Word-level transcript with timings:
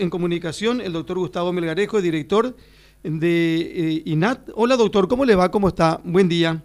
En 0.00 0.10
comunicación, 0.10 0.80
el 0.80 0.92
doctor 0.92 1.18
Gustavo 1.18 1.52
Melgarejo, 1.52 2.00
director 2.00 2.54
de 3.02 3.56
eh, 3.60 4.02
INAT. 4.04 4.48
Hola 4.54 4.76
doctor, 4.76 5.08
¿cómo 5.08 5.24
le 5.24 5.34
va? 5.34 5.50
¿Cómo 5.50 5.66
está? 5.66 6.00
Buen 6.04 6.28
día. 6.28 6.62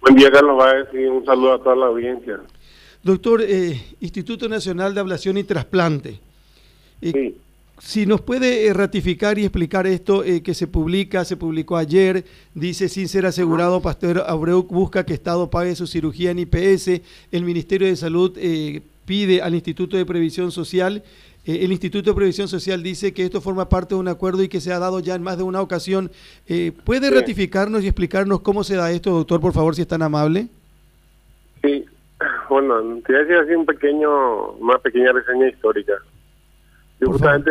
Buen 0.00 0.16
día, 0.16 0.30
Carlos 0.30 0.56
Báez, 0.56 0.88
y 0.94 1.04
un 1.04 1.26
saludo 1.26 1.52
a 1.52 1.62
toda 1.62 1.76
la 1.76 1.86
audiencia. 1.88 2.40
Doctor, 3.02 3.42
eh, 3.46 3.78
Instituto 4.00 4.48
Nacional 4.48 4.94
de 4.94 5.00
Ablación 5.00 5.36
y 5.36 5.44
Trasplante. 5.44 6.20
Eh, 7.02 7.12
sí. 7.12 7.36
Si 7.78 8.06
nos 8.06 8.22
puede 8.22 8.72
ratificar 8.72 9.38
y 9.38 9.42
explicar 9.42 9.86
esto 9.86 10.22
que 10.22 10.54
se 10.54 10.66
publica, 10.66 11.26
se 11.26 11.36
publicó 11.36 11.76
ayer, 11.76 12.24
dice 12.54 12.88
sin 12.88 13.08
ser 13.08 13.26
asegurado, 13.26 13.82
Pastor 13.82 14.24
Abreu 14.26 14.62
busca 14.62 15.04
que 15.04 15.12
Estado 15.12 15.50
pague 15.50 15.76
su 15.76 15.86
cirugía 15.86 16.30
en 16.30 16.38
IPS, 16.38 17.02
el 17.30 17.44
Ministerio 17.44 17.86
de 17.88 17.96
Salud 17.96 18.38
pide 19.10 19.42
al 19.42 19.56
Instituto 19.56 19.96
de 19.96 20.06
Previsión 20.06 20.52
Social 20.52 21.02
eh, 21.46 21.60
el 21.62 21.72
Instituto 21.72 22.10
de 22.10 22.16
Previsión 22.16 22.48
Social 22.48 22.82
dice 22.82 23.14
que 23.14 23.24
esto 23.24 23.40
forma 23.40 23.68
parte 23.68 23.94
de 23.94 24.00
un 24.00 24.08
acuerdo 24.08 24.42
y 24.42 24.48
que 24.48 24.60
se 24.60 24.72
ha 24.72 24.78
dado 24.78 25.00
ya 25.00 25.14
en 25.14 25.22
más 25.22 25.38
de 25.38 25.44
una 25.44 25.62
ocasión. 25.62 26.10
Eh, 26.46 26.72
¿Puede 26.84 27.10
ratificarnos 27.10 27.82
y 27.82 27.86
explicarnos 27.86 28.40
cómo 28.40 28.64
se 28.64 28.76
da 28.76 28.90
esto, 28.90 29.10
doctor, 29.10 29.40
por 29.40 29.52
favor, 29.52 29.74
si 29.74 29.82
es 29.82 29.88
tan 29.88 30.02
amable? 30.02 30.48
Sí, 31.62 31.84
bueno, 32.48 32.80
te 33.06 33.12
voy 33.12 33.16
a 33.16 33.24
decir 33.24 33.36
así 33.36 33.54
un 33.54 33.66
pequeño, 33.66 34.52
una 34.52 34.78
pequeña 34.78 35.12
reseña 35.12 35.48
histórica. 35.48 35.94
Yo 37.00 37.12
justamente 37.12 37.50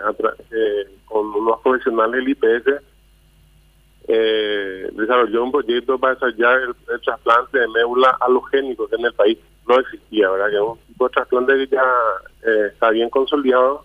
que 0.50 0.86
con 1.06 1.26
unos 1.26 1.60
profesionales 1.60 2.24
del 2.24 2.28
IPS 2.30 2.82
eh, 4.10 4.88
desarrolló 4.92 5.44
un 5.44 5.52
proyecto 5.52 5.98
para 5.98 6.14
desarrollar 6.14 6.60
el, 6.62 7.00
trasplante 7.02 7.58
de 7.58 7.68
médula 7.68 8.16
halogénico 8.20 8.88
que 8.88 8.96
en 8.96 9.04
el 9.04 9.12
país 9.12 9.38
no 9.66 9.78
existía, 9.78 10.30
¿verdad? 10.30 10.50
Que 10.50 10.60
un 10.60 10.78
tipo 10.78 11.08
de 11.08 11.12
trasplante 11.12 11.52
que 11.54 11.66
ya 11.66 11.84
eh, 12.42 12.68
está 12.72 12.90
bien 12.90 13.10
consolidado. 13.10 13.84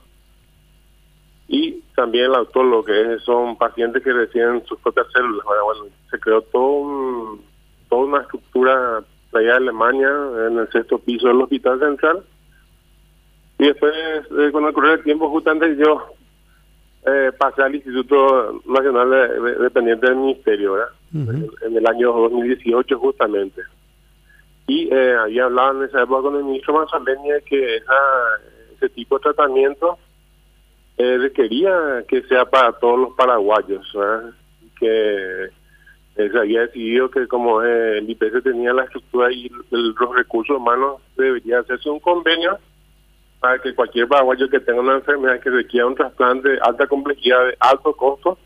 Y 1.50 1.81
también 1.95 2.26
el 2.26 2.36
autólogo, 2.36 2.86
que 2.86 3.20
son 3.20 3.58
pacientes 3.58 4.02
que 4.02 4.14
reciben 4.14 4.66
sus 4.66 4.80
propias 4.80 5.08
células. 5.11 5.45
Bueno, 5.45 5.86
se 6.09 6.20
creó 6.20 6.42
todo 6.42 6.72
un, 6.72 7.45
toda 7.89 8.03
una 8.03 8.22
estructura 8.22 9.03
allá 9.36 9.52
de 9.52 9.58
Alemania, 9.58 10.09
en 10.48 10.58
el 10.59 10.70
sexto 10.72 11.00
piso 11.00 11.28
del 11.28 11.42
Hospital 11.42 11.80
Central. 11.80 12.23
Y 13.59 13.66
después, 13.66 13.94
eh, 13.94 14.52
con 14.52 14.66
el 14.66 14.73
correr 14.73 14.95
del 14.98 15.03
tiempo, 15.03 15.30
justamente 15.30 15.76
yo 15.78 16.14
eh, 17.06 17.31
pasé 17.38 17.61
al 17.61 17.76
Instituto 17.76 18.61
Nacional 18.66 19.09
de, 19.09 19.64
Dependiente 19.64 20.08
del 20.08 20.16
Ministerio, 20.16 20.73
¿verdad? 20.73 20.89
en, 21.14 21.78
el 21.78 21.88
año 21.88 22.14
2018 22.14 22.98
justamente. 22.98 23.61
Y 24.67 24.94
eh, 24.94 25.16
había 25.16 25.45
hablado 25.45 25.84
en 25.84 25.89
esa 25.89 26.04
época 26.04 26.22
con 26.22 26.38
el 26.38 26.45
ministro 26.45 26.73
Manzaleni 26.73 27.31
de 27.31 27.42
que 27.42 27.81
ese 28.78 28.89
tipo 28.89 29.17
de 29.17 29.23
tratamiento 29.23 29.98
eh, 30.98 31.17
requería 31.17 32.04
que 32.08 32.22
sea 32.23 32.45
para 32.45 32.72
todos 32.73 33.00
los 33.00 33.14
paraguayos, 33.16 33.92
¿verdad? 33.94 34.31
que 34.80 35.50
se 36.16 36.38
había 36.38 36.61
decidido 36.61 37.09
que 37.09 37.28
como 37.28 37.64
eh, 37.64 37.97
el 37.97 38.09
IPS 38.09 38.44
tenía 38.44 38.73
la 38.73 38.83
estructura 38.83 39.31
y 39.31 39.50
los 39.72 40.16
recursos 40.16 40.58
humanos, 40.58 41.02
debería 41.17 41.59
hacerse 41.59 41.89
un 41.89 42.00
convenio 42.00 42.58
para 43.39 43.59
que 43.59 43.73
cualquier 43.73 44.08
paraguayo 44.08 44.47
que 44.47 44.59
tenga 44.59 44.81
una 44.81 44.95
enfermedad 44.95 45.39
que 45.39 45.50
requiera 45.50 45.88
un 45.88 45.95
trasplante 45.95 46.50
de 46.50 46.59
alta 46.61 46.88
complejidad, 46.88 47.47
de 47.47 47.58
alto 47.59 47.93
costo, 47.93 48.38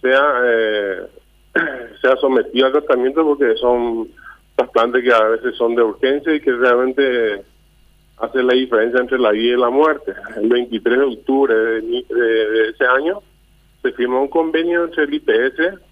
sea, 0.00 0.34
eh, 0.44 1.06
sea 2.00 2.16
sometido 2.16 2.66
al 2.66 2.72
tratamiento 2.72 3.24
porque 3.24 3.56
son 3.56 4.08
trasplantes 4.54 5.02
que 5.02 5.12
a 5.12 5.24
veces 5.24 5.56
son 5.56 5.74
de 5.74 5.82
urgencia 5.82 6.34
y 6.34 6.40
que 6.40 6.52
realmente 6.52 7.42
hacen 8.18 8.46
la 8.46 8.54
diferencia 8.54 9.00
entre 9.00 9.18
la 9.18 9.32
vida 9.32 9.56
y 9.56 9.60
la 9.60 9.70
muerte. 9.70 10.14
El 10.36 10.48
23 10.48 10.98
de 10.98 11.04
octubre 11.04 11.54
de, 11.54 11.80
de 11.80 12.68
ese 12.70 12.84
año 12.86 13.20
se 13.82 13.92
firmó 13.92 14.22
un 14.22 14.28
convenio 14.28 14.84
entre 14.84 15.04
el 15.04 15.14
IPS 15.14 15.91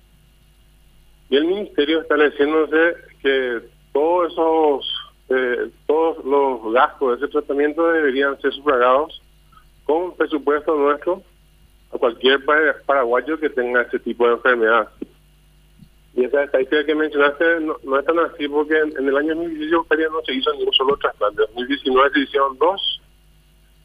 y 1.30 1.36
el 1.36 1.46
ministerio 1.46 2.02
estableciéndose 2.02 2.96
que 3.22 3.60
todos 3.92 4.32
esos 4.32 5.00
eh, 5.30 5.70
todos 5.86 6.24
los 6.24 6.72
gastos 6.72 7.20
de 7.20 7.26
ese 7.26 7.32
tratamiento 7.32 7.86
deberían 7.92 8.40
ser 8.40 8.52
sufragados 8.52 9.22
con 9.84 10.16
presupuesto 10.16 10.74
nuestro 10.74 11.22
a 11.92 11.98
cualquier 11.98 12.44
paraguayo 12.84 13.38
que 13.38 13.48
tenga 13.50 13.82
ese 13.82 14.00
tipo 14.00 14.26
de 14.26 14.34
enfermedad. 14.34 14.88
Y 16.14 16.24
esa 16.24 16.42
estadística 16.42 16.84
que 16.84 16.94
mencionaste 16.96 17.44
no, 17.60 17.98
es 17.98 18.04
tan 18.04 18.18
así 18.18 18.48
porque 18.48 18.76
en, 18.76 19.08
el 19.08 19.16
año 19.16 19.36
2018 19.36 20.10
no 20.10 20.20
se 20.26 20.34
hizo 20.34 20.52
ningún 20.54 20.74
solo 20.74 20.96
trasplante. 20.96 21.42
En 21.42 21.54
2019 21.54 22.10
se 22.12 22.20
hicieron 22.20 22.58
dos, 22.58 23.02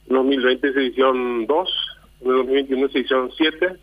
en 0.09 0.15
2020 0.15 0.73
se 0.73 0.83
hicieron 0.83 1.45
dos, 1.45 1.69
en 2.21 2.27
2021 2.27 2.89
se 2.89 2.99
hicieron 2.99 3.31
siete 3.37 3.77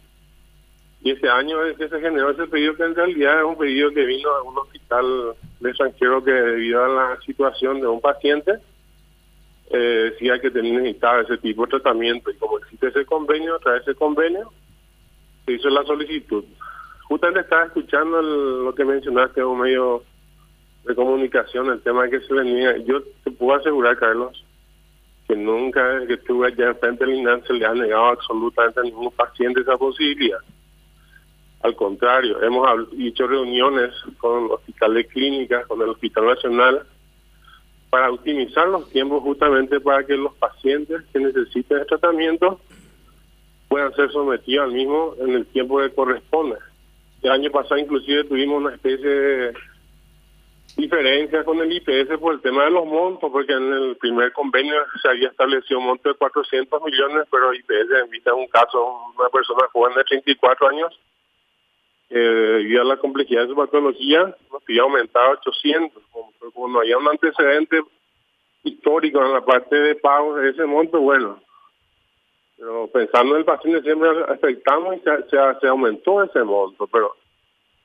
y 1.05 1.11
ese 1.11 1.29
año 1.29 1.65
es 1.65 1.77
que 1.77 1.89
se 1.89 2.01
generó 2.01 2.31
ese 2.31 2.47
pedido 2.47 2.77
que 2.77 2.85
en 2.85 2.95
realidad 2.95 3.41
es 3.41 3.45
un 3.45 3.59
pedido 3.59 3.91
que 3.91 4.05
vino 4.05 4.31
a 4.31 4.43
un 4.43 4.57
hospital 4.57 5.35
de 5.59 5.71
extranjero 5.71 6.23
que 6.23 6.31
debido 6.31 6.85
a 6.85 6.89
la 6.89 7.21
situación 7.23 7.81
de 7.81 7.89
un 7.89 8.01
paciente, 8.01 8.53
eh, 9.71 10.13
hay 10.21 10.41
que 10.41 10.51
tener 10.51 10.75
necesitar 10.75 11.25
ese 11.25 11.39
tipo 11.39 11.65
de 11.65 11.71
tratamiento. 11.71 12.31
Y 12.31 12.37
como 12.37 12.59
existe 12.59 12.89
ese 12.89 13.05
convenio, 13.05 13.59
través 13.59 13.83
ese 13.83 13.97
convenio, 13.97 14.53
se 15.45 15.55
hizo 15.55 15.71
la 15.71 15.83
solicitud. 15.85 16.45
Justamente 17.09 17.41
estaba 17.41 17.65
escuchando 17.65 18.23
lo 18.23 18.73
que 18.73 18.85
mencionaste, 18.85 19.43
un 19.43 19.61
medio 19.61 20.05
de 20.85 20.95
comunicación, 20.95 21.69
el 21.71 21.81
tema 21.83 22.09
que 22.09 22.21
se 22.21 22.33
venía. 22.33 22.77
Yo 22.79 23.03
te 23.25 23.33
puedo 23.33 23.59
asegurar, 23.59 23.99
Carlos, 23.99 24.45
que 25.27 25.35
nunca 25.35 26.07
que 26.07 26.15
estuve 26.15 26.47
allá 26.47 26.69
enfrente 26.69 27.05
del 27.05 27.17
INAN 27.17 27.43
se 27.45 27.55
le 27.55 27.67
ha 27.67 27.75
negado 27.75 28.11
absolutamente 28.11 28.79
a 28.79 28.85
ningún 28.85 29.11
paciente 29.11 29.63
esa 29.63 29.77
posibilidad. 29.77 30.39
Al 31.63 31.77
contrario, 31.77 32.43
hemos 32.43 32.69
hecho 32.99 33.27
reuniones 33.27 33.93
con 34.19 34.45
el 34.45 34.51
Hospital 34.51 34.95
de 34.95 35.07
Clínicas, 35.07 35.67
con 35.67 35.81
el 35.81 35.91
Hospital 35.91 36.27
Nacional, 36.27 36.83
para 37.89 38.11
optimizar 38.11 38.67
los 38.69 38.89
tiempos 38.91 39.23
justamente 39.23 39.79
para 39.81 40.05
que 40.05 40.17
los 40.17 40.35
pacientes 40.35 41.03
que 41.13 41.21
necesiten 41.21 41.79
el 41.79 41.87
tratamiento 41.87 42.61
puedan 43.69 43.95
ser 43.95 44.11
sometidos 44.11 44.67
al 44.67 44.73
mismo 44.73 45.15
en 45.21 45.35
el 45.35 45.47
tiempo 45.47 45.79
que 45.79 45.93
corresponde. 45.93 46.57
El 47.23 47.31
año 47.31 47.51
pasado 47.51 47.79
inclusive 47.79 48.25
tuvimos 48.25 48.63
una 48.63 48.75
especie 48.75 49.07
de 49.07 49.55
diferencia 50.77 51.45
con 51.45 51.59
el 51.61 51.71
IPS 51.71 52.19
por 52.19 52.35
el 52.35 52.41
tema 52.41 52.65
de 52.65 52.71
los 52.71 52.87
montos, 52.87 53.31
porque 53.31 53.53
en 53.53 53.73
el 53.73 53.97
primer 53.97 54.33
convenio 54.33 54.75
se 55.01 55.09
había 55.09 55.29
establecido 55.29 55.79
un 55.79 55.87
monto 55.87 56.09
de 56.09 56.17
400 56.17 56.83
millones, 56.83 57.29
pero 57.31 57.55
IPS 57.55 58.27
en 58.27 58.35
un 58.35 58.49
caso, 58.49 59.13
una 59.17 59.29
persona 59.29 59.69
joven 59.73 59.95
de 59.95 60.05
34 60.05 60.69
años, 60.69 60.99
eh, 62.15 62.19
debido 62.19 62.83
a 62.83 62.85
la 62.85 62.99
complejidad 62.99 63.43
de 63.43 63.49
su 63.49 63.57
patología, 63.57 64.37
pidió 64.67 64.83
aumentar 64.83 65.23
a 65.25 65.31
800. 65.31 66.03
Como, 66.11 66.69
no 66.69 66.81
había 66.81 66.99
un 66.99 67.09
antecedente 67.09 67.81
histórico 68.65 69.25
en 69.25 69.33
la 69.33 69.43
parte 69.43 69.75
de 69.75 69.95
pago 69.95 70.37
de 70.37 70.51
ese 70.51 70.67
monto, 70.67 71.01
bueno, 71.01 71.41
pero 72.59 72.87
pensando 72.89 73.33
en 73.33 73.41
el 73.41 73.45
paciente 73.47 73.83
siempre 73.83 74.11
afectamos 74.29 74.97
y 74.97 75.01
se, 75.01 75.67
aumentó 75.67 76.23
ese 76.23 76.45
monto, 76.45 76.87
pero 76.87 77.17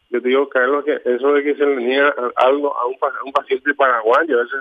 yo 0.09 0.19
digo, 0.19 0.49
Carlos, 0.49 0.83
que 0.83 0.99
eso 1.05 1.33
de 1.33 1.43
que 1.43 1.55
se 1.55 1.65
le 1.65 1.77
niega 1.77 2.13
algo 2.35 2.77
a 2.77 2.85
un, 2.85 3.31
paciente 3.31 3.73
paraguayo, 3.75 4.41
eso 4.41 4.57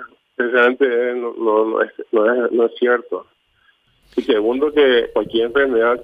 no, 2.11 2.49
no 2.49 2.65
es 2.65 2.75
cierto. 2.79 3.27
Y 4.15 4.21
segundo, 4.21 4.71
que 4.71 5.09
cualquier 5.13 5.47
enfermedad 5.47 6.03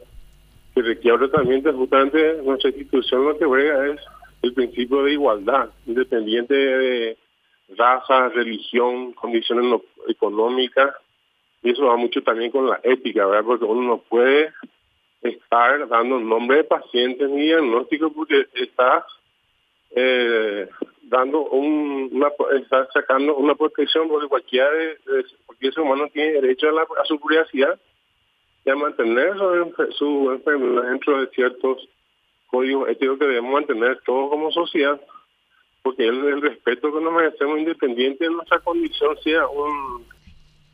que 0.73 0.81
requiere 0.81 1.17
tratamiento, 1.17 1.73
justamente 1.73 2.41
nuestra 2.43 2.69
institución 2.69 3.25
lo 3.25 3.37
que 3.37 3.45
brega 3.45 3.87
es 3.87 4.01
el 4.41 4.53
principio 4.53 5.03
de 5.03 5.13
igualdad, 5.13 5.69
independiente 5.85 6.53
de 6.53 7.17
raza, 7.77 8.29
religión, 8.29 9.13
condiciones 9.13 9.81
económicas, 10.07 10.95
y 11.61 11.71
eso 11.71 11.85
va 11.85 11.95
mucho 11.95 12.21
también 12.21 12.51
con 12.51 12.67
la 12.67 12.79
ética. 12.83 13.25
Porque 13.45 13.65
uno 13.65 13.81
no 13.81 13.97
puede 13.99 14.51
estar 15.21 15.87
dando 15.87 16.19
nombre 16.19 16.57
de 16.57 16.63
pacientes 16.65 17.29
ni 17.29 17.43
diagnóstico 17.43 18.11
porque 18.11 18.47
está 18.53 19.05
eh, 19.95 20.67
dando 21.03 21.45
un, 21.45 22.09
una, 22.11 22.29
está 22.59 22.87
sacando 22.91 23.35
una 23.37 23.55
protección 23.55 24.09
porque 24.09 24.27
cualquiera 24.27 24.69
de, 24.71 24.97
cualquier 25.45 25.73
ser 25.73 25.83
humano 25.83 26.09
tiene 26.11 26.33
derecho 26.33 26.67
a, 26.67 26.73
la, 26.73 26.81
a 26.81 27.05
su 27.05 27.19
privacidad 27.19 27.79
y 28.65 28.69
a 28.69 28.75
mantener 28.75 29.33
su, 29.97 30.31
enfermedad 30.31 30.89
dentro 30.89 31.19
de 31.19 31.27
ciertos 31.27 31.87
códigos 32.47 32.89
éticos 32.89 33.19
que 33.19 33.25
debemos 33.25 33.53
mantener 33.53 33.99
todos 34.05 34.29
como 34.29 34.51
sociedad. 34.51 34.99
porque 35.81 36.07
el, 36.07 36.41
respeto 36.41 36.93
que 36.93 37.01
nos 37.01 37.13
merecemos 37.13 37.59
independiente 37.59 38.23
de 38.23 38.31
nuestra 38.31 38.59
condición, 38.59 39.17
sea 39.23 39.47
un, 39.47 40.05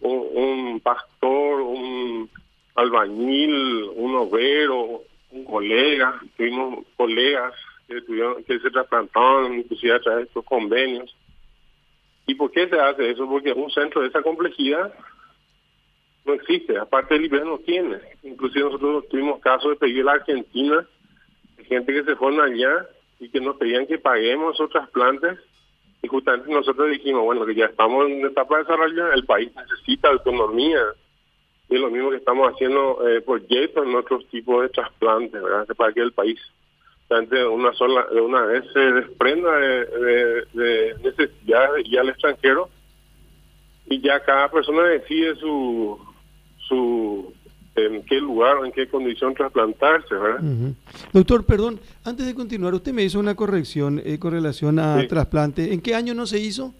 un, 0.01 0.27
un 0.33 0.79
pastor, 0.81 1.61
un 1.61 2.29
albañil, 2.75 3.89
un 3.95 4.15
obrero, 4.15 5.01
un 5.31 5.45
colega, 5.45 6.19
tuvimos 6.37 6.85
colegas 6.95 7.53
que, 7.87 8.01
tuvieron, 8.01 8.43
que 8.43 8.59
se 8.59 8.69
trasplantaron 8.69 9.55
inclusive 9.55 9.93
a 9.93 9.99
través 9.99 10.19
de 10.19 10.27
estos 10.27 10.45
convenios. 10.45 11.15
¿Y 12.27 12.35
por 12.35 12.51
qué 12.51 12.67
se 12.67 12.79
hace 12.79 13.09
eso? 13.09 13.27
Porque 13.27 13.51
un 13.51 13.71
centro 13.71 14.01
de 14.01 14.09
esa 14.09 14.21
complejidad 14.21 14.93
no 16.29 16.35
existe, 16.35 16.77
aparte 16.77 17.15
el 17.15 17.25
IPS 17.25 17.45
no 17.45 17.57
tiene. 17.59 17.97
Inclusive 18.23 18.65
nosotros 18.65 19.07
tuvimos 19.09 19.39
casos 19.39 19.71
de 19.71 19.77
pedir 19.77 20.01
a 20.01 20.05
la 20.05 20.11
Argentina, 20.13 20.87
de 21.57 21.63
gente 21.65 21.93
que 21.93 22.03
se 22.03 22.15
fueron 22.15 22.41
allá 22.41 22.87
y 23.19 23.29
que 23.29 23.41
nos 23.41 23.57
pedían 23.57 23.87
que 23.87 23.97
paguemos 23.97 24.59
otras 24.59 24.89
plantas 24.89 25.37
y 26.01 26.07
justamente 26.07 26.51
nosotros 26.51 26.89
dijimos, 26.91 27.23
bueno, 27.23 27.45
que 27.45 27.55
ya 27.55 27.65
estamos 27.65 28.09
en 28.09 28.25
etapa 28.25 28.57
de 28.57 28.63
desarrollo, 28.63 29.11
el 29.11 29.25
país 29.25 29.51
necesita 29.55 30.09
autonomía 30.09 30.81
y 31.69 31.77
lo 31.77 31.89
mismo 31.89 32.11
que 32.11 32.17
estamos 32.17 32.47
haciendo 32.53 33.07
eh, 33.07 33.21
proyectos 33.21 33.85
en 33.85 33.95
otros 33.95 34.25
tipos 34.29 34.61
de 34.61 34.69
trasplantes, 34.69 35.41
¿verdad? 35.41 35.67
Para 35.75 35.93
que 35.93 36.01
el 36.01 36.13
país 36.13 36.39
de 37.09 37.45
una 37.47 37.73
sola 37.73 38.05
de 38.13 38.21
una 38.21 38.45
vez 38.45 38.63
se 38.71 38.79
desprenda 38.79 39.57
de, 39.57 39.85
de, 39.85 40.45
de 40.53 40.95
necesidades 41.03 41.83
y 41.87 41.97
al 41.97 42.09
extranjero 42.09 42.69
y 43.87 43.99
ya 43.99 44.19
cada 44.19 44.49
persona 44.51 44.83
decide 44.83 45.35
su 45.37 45.99
su 46.69 47.33
en 47.75 48.03
qué 48.03 48.19
lugar 48.19 48.57
en 48.65 48.71
qué 48.71 48.87
condición 48.87 49.33
trasplantarse, 49.33 50.13
¿verdad? 50.15 50.41
Doctor, 51.13 51.45
perdón, 51.45 51.79
antes 52.03 52.25
de 52.25 52.35
continuar, 52.35 52.73
usted 52.73 52.93
me 52.93 53.03
hizo 53.03 53.19
una 53.19 53.35
corrección 53.35 54.01
eh, 54.03 54.19
con 54.19 54.31
relación 54.31 54.79
a 54.79 55.05
trasplante. 55.07 55.73
¿En 55.73 55.81
qué 55.81 55.95
año 55.95 56.13
no 56.13 56.25
se 56.25 56.39
hizo? 56.39 56.73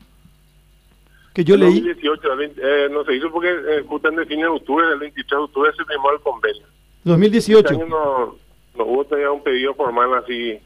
Que 1.34 1.44
yo 1.44 1.56
leí. 1.56 1.82
2018, 1.82 2.22
eh, 2.42 2.88
no 2.92 3.04
se 3.04 3.16
hizo 3.16 3.32
porque 3.32 3.50
eh, 3.50 3.84
justamente 3.88 4.24
el 4.24 4.28
fin 4.28 4.40
de 4.42 4.48
octubre, 4.48 4.86
el 4.94 5.00
23 5.00 5.30
de 5.30 5.44
octubre 5.44 5.72
se 5.78 5.86
firmó 5.86 6.12
el 6.12 6.20
convenio. 6.22 6.66
2018. 7.04 7.60
Este 7.60 7.76
año 7.76 7.88
no, 7.88 8.36
no 8.78 8.86
hubo 8.86 9.06
todavía 9.06 9.32
un 9.32 9.44
pedido 9.44 9.74
formal 9.76 10.14
así, 10.16 10.58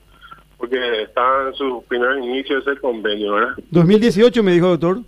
porque 0.58 1.04
estaba 1.04 1.50
en 1.50 1.54
su 1.54 1.84
primer 1.88 2.18
inicio 2.18 2.58
ese 2.58 2.78
convenio, 2.78 3.34
¿verdad? 3.34 3.56
2018 3.72 4.44
me 4.44 4.54
dijo, 4.54 4.70
doctor. 4.70 5.02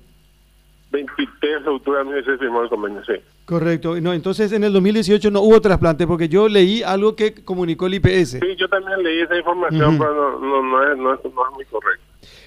23 0.96 1.64
de 1.64 1.70
octubre 1.70 2.24
se 2.24 2.38
firmó 2.38 2.64
el 2.64 2.70
convenio, 2.70 3.04
sí. 3.06 3.14
Correcto. 3.46 4.00
No, 4.00 4.14
entonces 4.14 4.52
en 4.52 4.64
el 4.64 4.74
2018 4.74 5.30
no 5.30 5.42
hubo 5.42 5.60
trasplante 5.62 6.08
porque 6.08 6.30
yo 6.30 6.48
leí 6.48 6.82
algo 6.84 7.16
que 7.16 7.34
comunicó 7.34 7.88
el 7.88 7.96
IPS. 7.96 8.40
Sí, 8.40 8.56
yo 8.58 8.68
también 8.68 9.04
leí 9.04 9.22
esa 9.22 9.38
información, 9.38 9.98
pero 9.98 10.14
no, 10.14 10.40
no, 10.40 10.64
no, 10.64 10.92
es, 10.92 10.98
no, 10.98 11.14
es, 11.14 11.20
muy 11.54 11.66
correcto. 11.66 12.04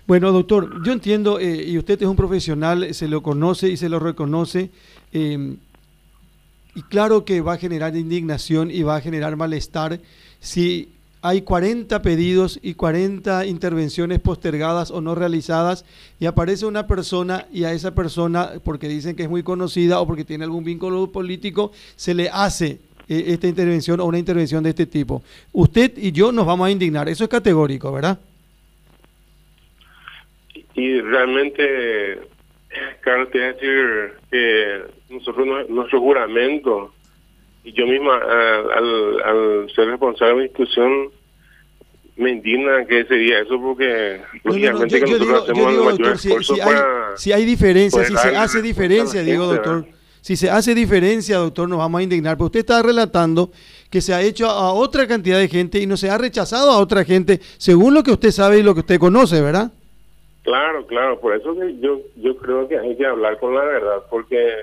Bueno, 0.06 0.32
doctor, 0.32 0.82
yo 0.82 0.92
entiendo, 0.92 1.38
eh, 1.38 1.64
y 1.66 1.78
usted 1.78 2.00
es 2.00 2.08
un 2.08 2.16
profesional, 2.16 2.94
se 2.94 3.08
lo 3.08 3.22
conoce 3.22 3.68
y 3.68 3.76
se 3.76 3.88
lo 3.88 3.98
reconoce, 3.98 4.70
eh, 5.12 5.56
y 6.74 6.82
claro 6.82 7.24
que 7.24 7.40
va 7.40 7.54
a 7.54 7.58
generar 7.58 7.94
indignación 7.96 8.70
y 8.70 8.82
va 8.82 8.96
a 8.96 9.00
generar 9.00 9.36
malestar 9.36 9.98
si 10.40 10.88
hay 11.20 11.42
40 11.42 12.00
pedidos 12.02 12.60
y 12.62 12.74
40 12.74 13.46
intervenciones 13.46 14.20
postergadas 14.20 14.90
o 14.90 15.00
no 15.00 15.14
realizadas 15.14 15.84
y 16.20 16.26
aparece 16.26 16.66
una 16.66 16.86
persona 16.86 17.46
y 17.52 17.64
a 17.64 17.72
esa 17.72 17.94
persona, 17.94 18.52
porque 18.64 18.88
dicen 18.88 19.16
que 19.16 19.24
es 19.24 19.28
muy 19.28 19.42
conocida 19.42 20.00
o 20.00 20.06
porque 20.06 20.24
tiene 20.24 20.44
algún 20.44 20.64
vínculo 20.64 21.10
político, 21.10 21.72
se 21.96 22.14
le 22.14 22.28
hace 22.28 22.78
eh, 23.08 23.24
esta 23.28 23.48
intervención 23.48 24.00
o 24.00 24.04
una 24.04 24.18
intervención 24.18 24.62
de 24.62 24.70
este 24.70 24.86
tipo. 24.86 25.22
Usted 25.52 25.92
y 25.96 26.12
yo 26.12 26.30
nos 26.30 26.46
vamos 26.46 26.68
a 26.68 26.70
indignar, 26.70 27.08
eso 27.08 27.24
es 27.24 27.30
categórico, 27.30 27.92
¿verdad? 27.92 28.18
Y 30.74 31.00
realmente, 31.00 32.20
Carlos, 33.00 33.30
te 33.32 33.38
decir 33.38 34.12
que 34.30 34.82
nosotros, 35.10 35.68
nuestro 35.68 36.00
juramento 36.00 36.94
y 37.68 37.72
yo 37.72 37.86
misma, 37.86 38.16
al, 38.16 39.22
al, 39.22 39.70
ser 39.74 39.88
responsable 39.88 40.34
de 40.34 40.38
la 40.38 40.46
institución, 40.46 41.10
me 42.16 42.30
indigna 42.30 42.86
que 42.86 43.04
sería 43.04 43.40
eso 43.40 43.60
porque 43.60 44.20
lógicamente 44.42 45.00
que 45.00 45.10
nosotros 45.10 45.42
hacemos 45.42 45.74
el 45.74 45.80
mayor 45.80 46.14
esfuerzo 46.14 46.54
si, 46.54 46.60
hay, 46.60 46.76
si 47.16 47.32
hay 47.32 47.44
diferencia, 47.44 48.04
si 48.04 48.16
se 48.16 48.36
hace 48.36 48.62
diferencia, 48.62 49.22
digo 49.22 49.46
doctor, 49.46 49.84
si 50.20 50.34
se 50.36 50.50
hace 50.50 50.74
diferencia, 50.74 51.36
doctor, 51.36 51.68
nos 51.68 51.78
vamos 51.78 52.00
a 52.00 52.02
indignar, 52.02 52.36
pero 52.36 52.46
usted 52.46 52.60
está 52.60 52.82
relatando 52.82 53.50
que 53.90 54.00
se 54.00 54.14
ha 54.14 54.22
hecho 54.22 54.46
a 54.46 54.72
otra 54.72 55.06
cantidad 55.06 55.38
de 55.38 55.48
gente 55.48 55.78
y 55.78 55.86
no 55.86 55.96
se 55.96 56.10
ha 56.10 56.18
rechazado 56.18 56.70
a 56.70 56.78
otra 56.78 57.04
gente, 57.04 57.38
según 57.58 57.94
lo 57.94 58.02
que 58.02 58.12
usted 58.12 58.30
sabe 58.30 58.58
y 58.58 58.62
lo 58.62 58.74
que 58.74 58.80
usted 58.80 58.98
conoce, 58.98 59.40
¿verdad? 59.40 59.70
Claro, 60.42 60.86
claro, 60.86 61.20
por 61.20 61.36
eso 61.36 61.54
que 61.54 61.78
yo 61.78 62.00
yo 62.16 62.36
creo 62.38 62.66
que 62.66 62.78
hay 62.78 62.96
que 62.96 63.06
hablar 63.06 63.38
con 63.38 63.54
la 63.54 63.64
verdad, 63.64 64.02
porque 64.10 64.54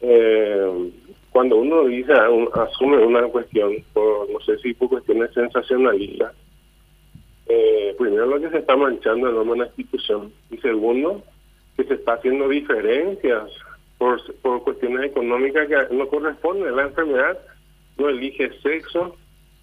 eh, 0.00 0.92
cuando 1.38 1.58
uno 1.58 1.84
dice, 1.84 2.12
asume 2.52 2.96
una 2.96 3.22
cuestión, 3.28 3.76
por, 3.92 4.28
no 4.28 4.40
sé 4.40 4.58
si 4.58 4.74
por 4.74 4.88
cuestiones 4.88 5.32
sensacionalistas, 5.32 6.34
eh, 7.46 7.94
primero 7.96 8.26
lo 8.26 8.40
que 8.40 8.50
se 8.50 8.58
está 8.58 8.74
manchando 8.74 9.28
en 9.28 9.48
una 9.48 9.66
institución 9.66 10.32
y 10.50 10.56
segundo 10.56 11.22
que 11.76 11.84
se 11.84 11.94
está 11.94 12.14
haciendo 12.14 12.48
diferencias 12.48 13.52
por, 13.98 14.20
por 14.42 14.64
cuestiones 14.64 15.04
económicas 15.04 15.68
que 15.68 15.94
no 15.94 16.08
corresponden. 16.08 16.74
La 16.74 16.82
enfermedad 16.82 17.38
no 17.98 18.08
elige 18.08 18.50
sexo, 18.60 19.14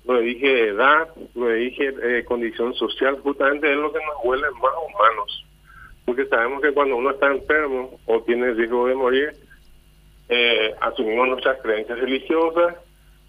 no 0.05 0.19
elige 0.19 0.69
edad, 0.69 1.09
no 1.33 1.49
elige 1.49 1.93
eh, 2.03 2.23
condición 2.23 2.73
social, 2.75 3.19
justamente 3.19 3.69
es 3.69 3.77
lo 3.77 3.91
que 3.91 3.99
nos 3.99 4.23
vuelve 4.23 4.49
más 4.51 4.71
humanos. 4.87 5.45
Porque 6.05 6.25
sabemos 6.27 6.61
que 6.61 6.71
cuando 6.71 6.95
uno 6.95 7.09
está 7.09 7.33
enfermo 7.33 7.99
o 8.05 8.21
tiene 8.21 8.53
riesgo 8.53 8.87
de 8.87 8.95
morir, 8.95 9.44
eh, 10.29 10.73
asumimos 10.81 11.27
nuestras 11.27 11.61
creencias 11.61 11.99
religiosas 11.99 12.75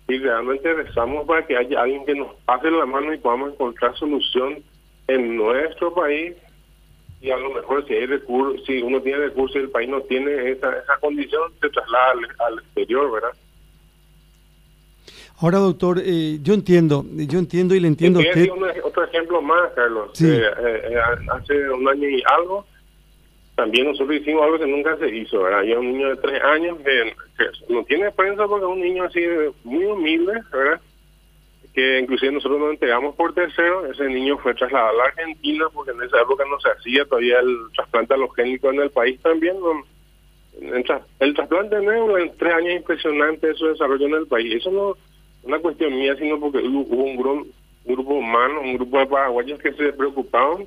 y 0.09 0.19
realmente 0.19 0.73
rezamos 0.73 1.27
para 1.27 1.47
que 1.47 1.57
haya 1.57 1.83
alguien 1.83 2.05
que 2.05 2.15
nos 2.15 2.35
pase 2.45 2.71
la 2.71 2.87
mano 2.87 3.13
y 3.13 3.19
podamos 3.19 3.53
encontrar 3.53 3.97
solución 3.97 4.63
en 5.09 5.37
nuestro 5.37 5.93
país 5.95 6.35
y 7.21 7.31
a 7.31 7.37
lo 7.37 7.51
mejor 7.51 7.87
si 7.87 7.95
hay 7.95 8.07
recursos, 8.07 8.65
si 8.67 8.83
uno 8.83 9.01
tiene 9.01 9.19
recursos 9.19 9.57
y 9.57 9.61
el 9.61 9.71
país 9.71 9.89
no 9.89 10.01
tiene 10.03 10.51
esa, 10.51 10.71
esa 10.79 10.97
condición, 11.01 11.53
se 11.61 11.69
traslada 11.71 12.13
al, 12.39 12.59
exterior, 12.59 13.11
¿verdad? 13.11 13.31
Ahora, 15.39 15.59
doctor, 15.59 16.01
eh, 16.03 16.39
yo 16.43 16.55
entiendo, 16.55 17.05
yo 17.13 17.39
entiendo 17.39 17.75
y 17.75 17.81
le 17.81 17.89
entiendo 17.89 18.21
a 18.21 18.23
usted. 18.23 18.49
otro 18.85 19.05
ejemplo 19.05 19.43
más, 19.43 19.71
Carlos. 19.75 20.19
Eh, 20.23 20.43
eh, 20.59 20.99
hace 21.31 21.71
un 21.71 21.87
año 21.89 22.09
y 22.09 22.23
algo, 22.39 22.65
también 23.57 23.87
nosotros 23.87 24.21
hicimos 24.21 24.43
algo 24.43 24.59
que 24.59 24.67
nunca 24.67 24.97
se 24.99 25.09
hizo, 25.09 25.43
¿verdad? 25.43 25.63
Yo 25.63 25.81
un 25.81 25.93
niño 25.93 26.11
de 26.11 26.17
tres 26.17 26.43
años 26.45 26.79
que, 26.85 27.15
no 27.71 27.83
tiene 27.85 28.11
prensa 28.13 28.47
porque 28.47 28.67
es 28.67 28.73
un 28.73 28.81
niño 28.81 29.05
así 29.05 29.21
muy 29.65 29.85
humilde, 29.87 30.35
¿verdad? 30.53 30.81
Que 31.75 32.01
inclusive 32.01 32.33
nosotros 32.33 32.61
nos 32.61 32.73
entregamos 32.73 33.15
por 33.17 33.33
tercero, 33.33 33.91
ese 33.91 34.09
niño 34.09 34.37
fue 34.39 34.55
trasladado 34.55 34.91
a 34.91 34.97
la 34.99 35.05
Argentina 35.05 35.65
porque 35.73 35.93
en 35.93 36.03
esa 36.03 36.21
época 36.21 36.45
no 36.51 36.61
se 36.61 36.69
hacía 36.69 37.07
todavía 37.07 37.41
el 37.41 37.57
trasplante 37.75 38.15
alogénico 38.15 38.71
en 38.71 38.81
el 38.81 38.91
país 38.91 39.21
también. 39.23 39.57
el, 41.21 41.35
trasplante 41.35 41.81
nuevo 41.81 42.19
en 42.19 42.37
tres 42.37 42.53
años 42.53 42.69
es 42.69 42.77
impresionante 42.77 43.55
su 43.55 43.69
desarrollo 43.69 44.07
en 44.07 44.15
el 44.17 44.27
país. 44.27 44.55
Eso 44.55 44.71
no 44.71 44.93
es 44.93 44.99
una 45.45 45.59
cuestión 45.61 45.95
mía, 45.95 46.15
sino 46.17 46.39
porque 46.39 46.59
hubo 46.59 47.05
un, 47.05 47.17
grupo, 47.17 47.47
un 47.87 47.95
grupo 47.95 48.15
humano, 48.17 48.61
un 48.61 48.75
grupo 48.75 48.99
de 48.99 49.07
paraguayos 49.07 49.59
que 49.61 49.73
se 49.73 49.95
preocupaban 49.95 50.67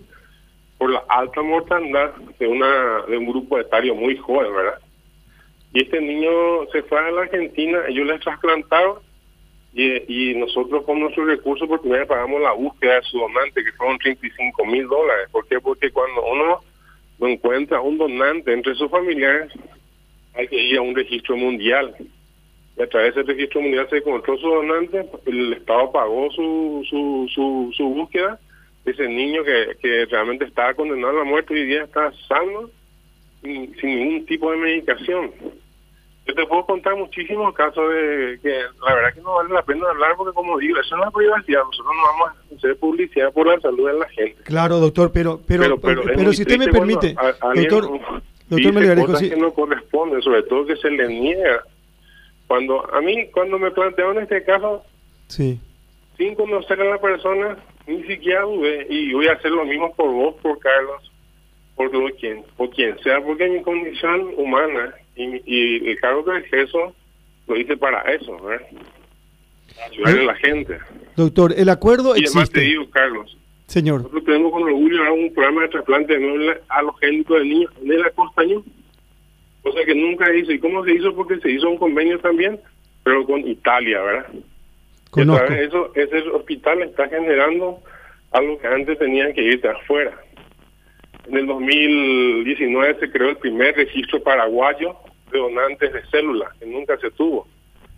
por 0.79 0.89
la 0.89 1.03
alta 1.09 1.41
mortandad 1.41 2.15
de 2.39 2.47
una 2.47 3.01
de 3.07 3.17
un 3.17 3.27
grupo 3.27 3.59
etario 3.59 3.93
muy 3.93 4.15
joven, 4.15 4.55
¿verdad? 4.55 4.79
Y 5.73 5.83
este 5.83 6.01
niño 6.01 6.65
se 6.71 6.81
fue 6.83 6.97
a 6.97 7.11
la 7.11 7.21
Argentina, 7.23 7.79
ellos 7.87 8.07
le 8.07 8.17
trasplantaron 8.17 8.97
y, 9.73 10.33
nosotros 10.35 10.83
con 10.85 10.99
nuestros 10.99 11.27
recursos 11.27 11.67
por 11.67 11.81
primera 11.81 12.07
pagamos 12.07 12.41
la 12.41 12.53
búsqueda 12.53 12.95
de 12.95 13.03
su 13.03 13.19
donante, 13.19 13.63
que 13.63 13.71
fueron 13.73 13.99
35 13.99 14.65
mil 14.65 14.87
dólares. 14.87 15.27
¿Por 15.31 15.47
qué? 15.47 15.59
Porque 15.59 15.91
cuando 15.91 16.25
uno 16.25 16.61
no 17.19 17.27
encuentra 17.27 17.81
un 17.81 17.97
donante 17.97 18.51
entre 18.51 18.73
sus 18.75 18.89
familiares, 18.89 19.51
hay 20.33 20.47
que 20.47 20.55
ir 20.55 20.77
a 20.77 20.81
un 20.81 20.95
registro 20.95 21.37
mundial. 21.37 21.93
Y 22.77 22.81
a 22.81 22.87
través 22.87 23.13
del 23.13 23.27
registro 23.27 23.61
mundial 23.61 23.87
se 23.89 23.97
encontró 23.97 24.37
su 24.37 24.47
donante, 24.47 25.05
el 25.25 25.53
Estado 25.53 25.91
pagó 25.91 26.31
su, 26.31 26.83
su, 26.89 27.29
su, 27.33 27.71
su 27.75 27.83
búsqueda 27.89 28.39
ese 28.85 29.07
niño 29.07 29.43
que, 29.43 29.77
que 29.81 30.05
realmente 30.05 30.45
estaba 30.45 30.73
condenado 30.73 31.09
a 31.09 31.19
la 31.19 31.23
muerte 31.23 31.53
hoy 31.53 31.65
día 31.65 31.83
está 31.83 32.11
sano 32.27 32.69
sin, 33.41 33.75
ningún 33.81 34.25
tipo 34.25 34.51
de 34.51 34.57
medicación. 34.57 35.31
Yo 36.25 36.35
te 36.35 36.45
puedo 36.45 36.65
contar 36.65 36.95
muchísimos 36.95 37.53
casos 37.55 37.91
de 37.91 38.39
que 38.43 38.61
la 38.85 38.93
verdad 38.93 39.13
que 39.15 39.21
no 39.21 39.33
vale 39.33 39.51
la 39.51 39.63
pena 39.63 39.89
hablar 39.89 40.11
porque 40.15 40.33
como 40.33 40.59
digo, 40.59 40.79
eso 40.79 40.95
es 40.95 41.01
una 41.01 41.09
privacidad, 41.09 41.63
nosotros 41.63 41.95
no 41.95 42.03
vamos 42.03 42.29
a 42.29 42.55
hacer 42.55 42.77
publicidad 42.77 43.33
por 43.33 43.47
la 43.47 43.59
salud 43.59 43.87
de 43.87 43.97
la 43.97 44.09
gente. 44.09 44.43
Claro, 44.43 44.79
doctor, 44.79 45.11
pero 45.11 45.41
pero 45.47 45.79
pero, 45.79 46.33
si 46.33 46.43
usted 46.43 46.59
me 46.59 46.67
permite, 46.67 47.15
doctor, 47.55 47.99
doctor 48.47 48.73
me 48.73 49.05
cosas 49.05 49.29
que 49.29 49.37
no 49.37 49.53
corresponden, 49.53 50.21
sobre 50.21 50.43
todo 50.43 50.67
que 50.67 50.75
se 50.75 50.91
le 50.91 51.07
niega. 51.07 51.63
Cuando 52.45 52.93
a 52.93 53.01
mí 53.01 53.27
cuando 53.31 53.57
me 53.57 53.71
plantearon 53.71 54.19
este 54.19 54.43
caso, 54.43 54.83
sí. 55.27 55.59
sin 56.17 56.35
conocer 56.35 56.79
a 56.81 56.85
la 56.85 56.97
persona, 56.99 57.57
ni 57.89 58.03
siquiera 58.03 58.43
dudé 58.43 58.87
y 58.89 59.13
voy 59.13 59.27
a 59.27 59.33
hacer 59.33 59.51
lo 59.51 59.65
mismo 59.65 59.93
por 59.95 60.11
vos, 60.11 60.35
por 60.41 60.59
Carlos, 60.59 61.11
por 61.75 61.91
quien, 62.15 62.43
por 62.55 62.69
quien 62.69 62.97
sea, 62.99 63.21
porque 63.21 63.47
mi 63.47 63.61
condición 63.61 64.33
humana 64.37 64.93
y, 65.15 65.41
y 65.45 65.89
el 65.89 65.99
cargo 65.99 66.23
que 66.25 66.37
ejerzo 66.37 66.93
lo 67.47 67.57
hice 67.57 67.75
para 67.75 68.01
eso, 68.13 68.37
¿verdad? 68.41 68.67
ayudarle 69.85 70.21
a 70.21 70.25
la 70.25 70.35
gente. 70.35 70.79
Doctor, 71.15 71.53
el 71.55 71.69
acuerdo 71.69 72.15
y 72.15 72.19
existe. 72.21 72.37
además 72.39 72.51
te 72.51 72.61
digo, 72.61 72.89
Carlos, 72.89 73.37
Señor. 73.67 74.01
nosotros 74.01 74.23
tenemos 74.25 74.51
con 74.51 74.63
orgullo 74.63 74.99
ahora 74.99 75.13
un 75.13 75.33
programa 75.33 75.61
de 75.63 75.67
trasplante 75.69 76.13
de 76.13 76.19
médula 76.19 76.57
halogénico 76.69 77.35
de 77.35 77.45
niños 77.45 77.71
de 77.81 77.97
la 77.97 78.09
Costañón. 78.11 78.63
O 79.63 79.71
sea 79.71 79.85
que 79.85 79.95
nunca 79.95 80.33
hizo. 80.33 80.51
¿Y 80.51 80.59
cómo 80.59 80.83
se 80.85 80.93
hizo? 80.93 81.13
Porque 81.13 81.37
se 81.39 81.51
hizo 81.51 81.69
un 81.69 81.77
convenio 81.77 82.19
también, 82.19 82.59
pero 83.03 83.25
con 83.25 83.45
Italia, 83.47 84.01
¿verdad? 84.01 84.27
Conozco. 85.11 85.51
eso, 85.53 85.91
ese 85.95 86.19
hospital 86.29 86.83
está 86.83 87.07
generando 87.09 87.81
algo 88.31 88.59
que 88.59 88.67
antes 88.67 88.97
tenían 88.99 89.33
que 89.33 89.41
irse 89.41 89.67
afuera. 89.67 90.19
En 91.27 91.37
el 91.37 91.47
2019 91.47 92.99
se 92.99 93.11
creó 93.11 93.29
el 93.29 93.37
primer 93.37 93.75
registro 93.75 94.21
paraguayo 94.21 94.95
de 95.31 95.39
donantes 95.39 95.93
de 95.93 96.05
células, 96.07 96.53
que 96.57 96.65
nunca 96.65 96.97
se 96.97 97.11
tuvo. 97.11 97.47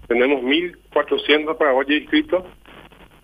Tenemos 0.07 0.41
1.400 0.43 1.57
paraguayos 1.57 2.01
inscritos. 2.01 2.43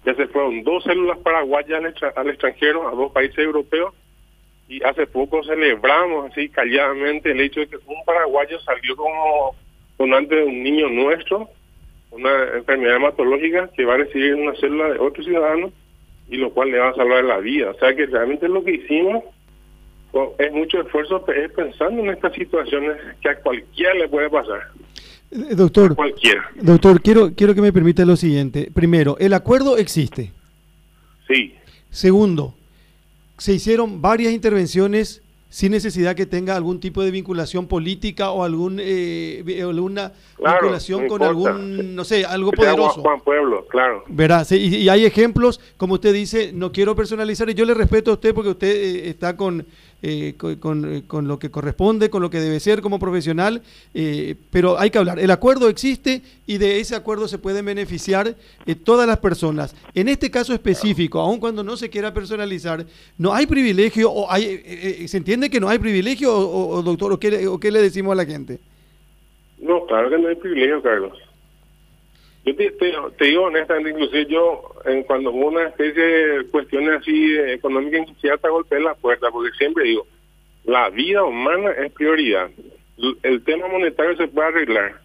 Ya 0.06 0.15
se 0.15 0.27
fueron 0.27 0.63
dos 0.63 0.84
células 0.86 1.17
paraguayas 1.20 1.82
al 2.15 2.29
extranjero, 2.29 2.88
a 2.88 2.91
dos 2.91 3.12
países 3.12 3.38
europeos. 3.39 3.94
Y 4.70 4.84
hace 4.84 5.08
poco 5.08 5.44
celebramos 5.44 6.32
así 6.32 6.50
calladamente 6.50 7.32
el 7.32 7.41
hecho 7.41 7.62
de 7.62 7.67
que 7.67 7.77
un 7.77 8.03
paraguayo 8.06 8.60
salió 8.62 8.96
como 8.96 9.56
donante 9.98 10.36
de 10.36 10.44
un 10.44 10.63
niño 10.63 10.89
nuestro, 10.89 11.50
una 12.12 12.32
enfermedad 12.58 12.96
hematológica 12.98 13.70
que 13.76 13.86
va 13.86 13.96
a 13.96 13.98
recibir 13.98 14.36
una 14.36 14.56
célula 14.56 14.90
de 14.94 15.00
otro 15.00 15.24
ciudadano 15.24 15.72
y 16.30 16.38
lo 16.38 16.52
cual 16.52 16.72
le 16.72 16.80
va 16.80 16.90
a 16.90 16.96
salvar 16.96 17.24
la 17.24 17.38
vida. 17.40 17.72
O 17.72 17.80
sea 17.80 17.96
que 17.96 18.06
realmente 18.06 18.48
lo 18.50 18.64
que 18.64 18.76
hicimos 18.76 19.24
es 20.40 20.52
mucho 20.52 20.82
esfuerzo 20.82 21.24
pe- 21.24 21.46
es 21.46 21.52
pensando 21.52 22.02
en 22.02 22.10
estas 22.10 22.34
situaciones 22.34 22.98
que 23.22 23.30
a 23.30 23.40
cualquiera 23.40 23.94
le 23.94 24.08
puede 24.10 24.30
pasar. 24.30 24.62
Eh, 25.32 25.54
Doctor, 25.56 25.96
Cualquiera. 25.96 26.50
doctor, 26.56 27.02
quiero, 27.02 27.34
quiero 27.36 27.54
que 27.54 27.62
me 27.62 27.74
permita 27.74 28.04
lo 28.06 28.16
siguiente. 28.16 28.70
Primero, 28.74 29.18
el 29.20 29.34
acuerdo 29.34 29.78
existe. 29.78 30.32
Sí. 31.28 31.54
Segundo, 31.90 32.56
se 33.38 33.54
hicieron 33.54 34.02
varias 34.02 34.32
intervenciones 34.34 35.22
sin 35.50 35.72
necesidad 35.72 36.16
que 36.16 36.25
tenga 36.25 36.56
algún 36.56 36.80
tipo 36.80 37.01
de 37.01 37.12
vinculación 37.12 37.68
política 37.68 38.32
o 38.32 38.44
algún 38.44 38.80
eh, 38.82 39.44
alguna 39.63 40.12
Claro, 40.36 40.58
vinculación 40.62 41.04
no 41.04 41.08
con 41.08 41.24
algún, 41.24 41.96
no 41.96 42.04
sé, 42.04 42.25
algo 42.25 42.51
Que 42.51 42.58
poderoso. 42.58 43.01
Juan 43.01 43.22
Pueblo, 43.22 43.66
claro. 43.68 44.04
Verá, 44.08 44.44
sí, 44.46 44.56
y, 44.58 44.75
y 44.77 44.89
hay 44.89 45.06
ejemplos, 45.06 45.60
como 45.77 45.96
usted 45.96 46.13
dice, 46.13 46.51
no 46.54 46.72
quiero 46.72 46.96
personalizar, 46.96 47.50
y 47.50 47.54
yo 47.54 47.66
le 47.66 47.74
respeto 47.74 48.12
a 48.12 48.16
usted 48.16 48.34
porque 48.36 48.50
usted 48.50 48.68
eh, 48.68 49.10
está 49.10 49.36
con, 49.36 49.66
eh, 50.01 50.36
co- 50.38 50.60
con, 50.60 50.94
eh, 50.94 51.04
con 51.08 51.27
lo 51.27 51.39
que 51.39 51.50
corresponde, 51.50 52.10
con 52.10 52.22
lo 52.22 52.30
que 52.30 52.39
debe 52.39 52.60
ser 52.60 52.82
como 52.82 53.00
profesional, 53.00 53.62
eh, 53.94 54.36
pero 54.51 54.77
hay 54.80 54.89
que 54.92 54.98
hablar. 55.00 55.20
El 55.20 55.32
acuerdo 55.32 55.70
existe 55.70 56.22
y 56.46 56.58
de 56.60 56.80
ese 56.80 56.96
acuerdo 56.96 57.27
se 57.27 57.38
pueden 57.39 57.66
beneficiar 57.66 58.36
eh, 58.66 58.75
todas 58.75 59.08
las 59.08 59.18
personas. 59.18 59.75
En 59.96 60.08
este 60.08 60.30
caso 60.30 60.54
específico, 60.54 61.20
aun 61.20 61.39
cuando 61.39 61.63
no 61.63 61.75
se 61.77 61.89
quiera 61.89 62.13
personalizar, 62.13 62.86
no 63.18 63.34
hay 63.34 63.48
privilegio, 63.48 64.12
o 64.12 64.32
hay, 64.32 64.62
eh, 64.63 65.06
¿se 65.08 65.18
entiende 65.18 65.50
que 65.50 65.60
no 65.60 65.68
hay 65.70 65.80
privilegio, 65.80 66.32
o, 66.38 66.77
o- 66.77 66.84
doctor, 66.84 67.12
o 67.13 67.20
qué, 67.20 67.48
o 67.48 67.60
qué 67.60 67.72
le 67.72 67.82
decimos 67.82 68.12
a 68.12 68.16
la 68.16 68.25
gente? 68.25 68.60
No, 69.60 69.86
claro 69.88 70.10
que 70.10 70.20
no 70.20 70.27
hay 70.27 70.36
privilegio, 70.36 70.82
Carlos. 70.84 71.18
Yo 72.48 72.56
te, 72.56 73.25
digo 73.25 73.44
honestamente, 73.44 73.89
inclusive 73.89 74.25
yo, 74.27 74.72
en 74.86 75.04
cuando 75.04 75.32
una 75.32 75.68
especie 75.68 76.01
de 76.01 76.48
cuestiones 76.48 77.01
así 77.01 77.36
eh, 77.36 77.56
económicas, 77.56 78.08
inclusive 78.08 78.38
te 78.38 78.48
golpeé 78.48 78.80
la 78.80 78.96
puerta, 78.96 79.30
porque 79.32 79.51
siempre 79.58 79.84
digo, 79.84 80.08
la 80.63 80.89
vida 80.89 81.25
humana 81.25 81.72
es 81.72 81.92
prioridad. 81.92 82.50
El 83.22 83.44
tema 83.44 83.68
monetario 83.68 84.16
se 84.16 84.30
puede 84.30 84.48
arreglar. 84.48 85.01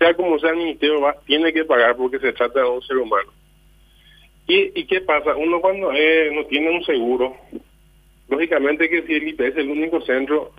Sea 0.00 0.14
como 0.14 0.40
sea, 0.40 0.50
el 0.50 0.56
ministerio 0.56 1.00
tiene 1.26 1.52
que 1.52 1.64
pagar 1.64 1.94
porque 1.94 2.18
se 2.18 2.32
trata 2.32 2.58
de 2.58 2.68
un 2.68 2.82
ser 2.82 2.96
humano. 2.96 3.30
¿Y, 4.48 4.80
y 4.80 4.84
qué 4.86 5.00
pasa? 5.00 5.36
Uno 5.36 5.60
cuando 5.60 5.92
eh, 5.92 6.32
no 6.34 6.44
tiene 6.46 6.70
un 6.70 6.82
seguro, 6.82 7.36
lógicamente 8.28 8.88
que 8.88 9.02
si 9.02 9.14
el 9.14 9.28
IPS 9.28 9.40
es 9.42 9.56
el 9.58 9.70
único 9.70 10.00
centro, 10.00 10.50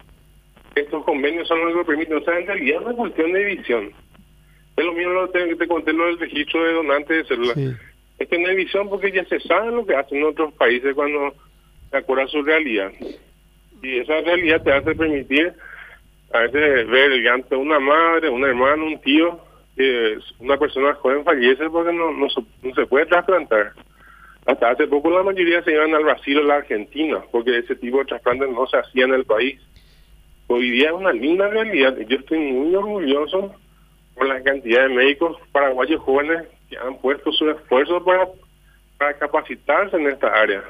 estos 0.75 1.03
convenios 1.03 1.45
son 1.49 1.59
los 1.59 1.71
que 1.71 1.77
lo 1.79 1.85
permiten. 1.85 2.17
O 2.19 2.21
sea, 2.21 2.39
en 2.39 2.47
realidad 2.47 2.79
es 2.79 2.87
una 2.87 2.95
cuestión 2.95 3.33
de 3.33 3.43
visión. 3.43 3.91
Es 4.77 4.85
lo 4.85 4.93
mismo 4.93 5.31
que 5.31 5.55
te 5.55 5.67
conté 5.67 5.93
lo 5.93 6.05
del 6.05 6.19
registro 6.19 6.63
de 6.63 6.73
donantes 6.73 7.17
de 7.17 7.25
células. 7.25 7.55
Sí. 7.55 7.69
Es 8.19 8.27
que 8.27 8.37
no 8.39 8.47
hay 8.47 8.55
visión 8.55 8.89
porque 8.89 9.11
ya 9.11 9.25
se 9.25 9.39
sabe 9.41 9.71
lo 9.71 9.85
que 9.85 9.95
hacen 9.95 10.19
en 10.19 10.25
otros 10.25 10.53
países 10.53 10.93
cuando 10.95 11.33
se 11.89 11.97
acuerda 11.97 12.27
su 12.27 12.41
realidad. 12.43 12.91
Y 13.81 13.97
esa 13.99 14.21
realidad 14.21 14.61
te 14.63 14.71
hace 14.71 14.95
permitir 14.95 15.53
a 16.33 16.39
veces 16.41 16.87
ver 16.87 17.11
el 17.11 17.23
llanto 17.23 17.55
de 17.55 17.61
una 17.61 17.79
madre, 17.79 18.29
un 18.29 18.45
hermano, 18.45 18.85
un 18.85 19.01
tío, 19.01 19.39
que 19.75 20.17
una 20.39 20.57
persona 20.57 20.93
joven 20.95 21.23
fallece 21.25 21.69
porque 21.69 21.91
no, 21.93 22.11
no, 22.11 22.29
se- 22.29 22.41
no 22.63 22.73
se 22.75 22.85
puede 22.85 23.05
trasplantar. 23.07 23.73
Hasta 24.45 24.69
hace 24.71 24.87
poco 24.87 25.09
la 25.09 25.23
mayoría 25.23 25.63
se 25.63 25.71
iban 25.71 25.93
al 25.93 26.03
Brasil 26.03 26.37
o 26.39 26.41
a 26.41 26.45
la 26.45 26.55
Argentina 26.57 27.21
porque 27.31 27.57
ese 27.57 27.75
tipo 27.75 27.99
de 27.99 28.05
trasplantes 28.05 28.49
no 28.49 28.65
se 28.67 28.77
hacía 28.77 29.05
en 29.05 29.13
el 29.13 29.25
país. 29.25 29.59
Hoy 30.47 30.69
día 30.71 30.89
es 30.89 30.93
una 30.95 31.11
linda 31.13 31.47
realidad. 31.49 31.97
Yo 32.07 32.17
estoy 32.17 32.39
muy 32.39 32.75
orgulloso 32.75 33.55
por 34.21 34.27
la 34.27 34.43
cantidad 34.43 34.87
de 34.87 34.93
médicos 34.93 35.35
paraguayos 35.51 35.99
jóvenes 36.01 36.43
que 36.69 36.77
han 36.77 36.95
puesto 36.99 37.31
su 37.31 37.49
esfuerzo 37.49 38.03
para, 38.05 38.27
para 38.99 39.17
capacitarse 39.17 39.97
en 39.97 40.05
esta 40.05 40.27
área. 40.27 40.63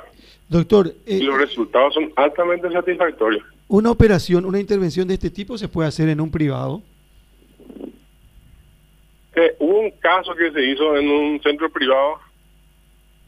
Doctor, 0.48 0.88
eh, 1.06 1.18
Y 1.18 1.24
los 1.24 1.38
resultados 1.38 1.96
son 1.96 2.14
altamente 2.16 2.72
satisfactorios. 2.72 3.44
una 3.68 3.92
operación, 3.92 4.46
una 4.46 4.58
intervención 4.58 5.06
de 5.06 5.16
este 5.16 5.30
tipo 5.30 5.58
se 5.58 5.68
puede 5.68 5.90
hacer 5.90 6.08
en 6.08 6.22
un 6.22 6.32
privado. 6.32 6.82
Eh, 9.36 9.54
hubo 9.60 9.82
un 9.82 9.92
caso 10.00 10.34
que 10.34 10.50
se 10.52 10.64
hizo 10.64 10.96
en 10.96 11.10
un 11.10 11.42
centro 11.42 11.70
privado 11.70 12.22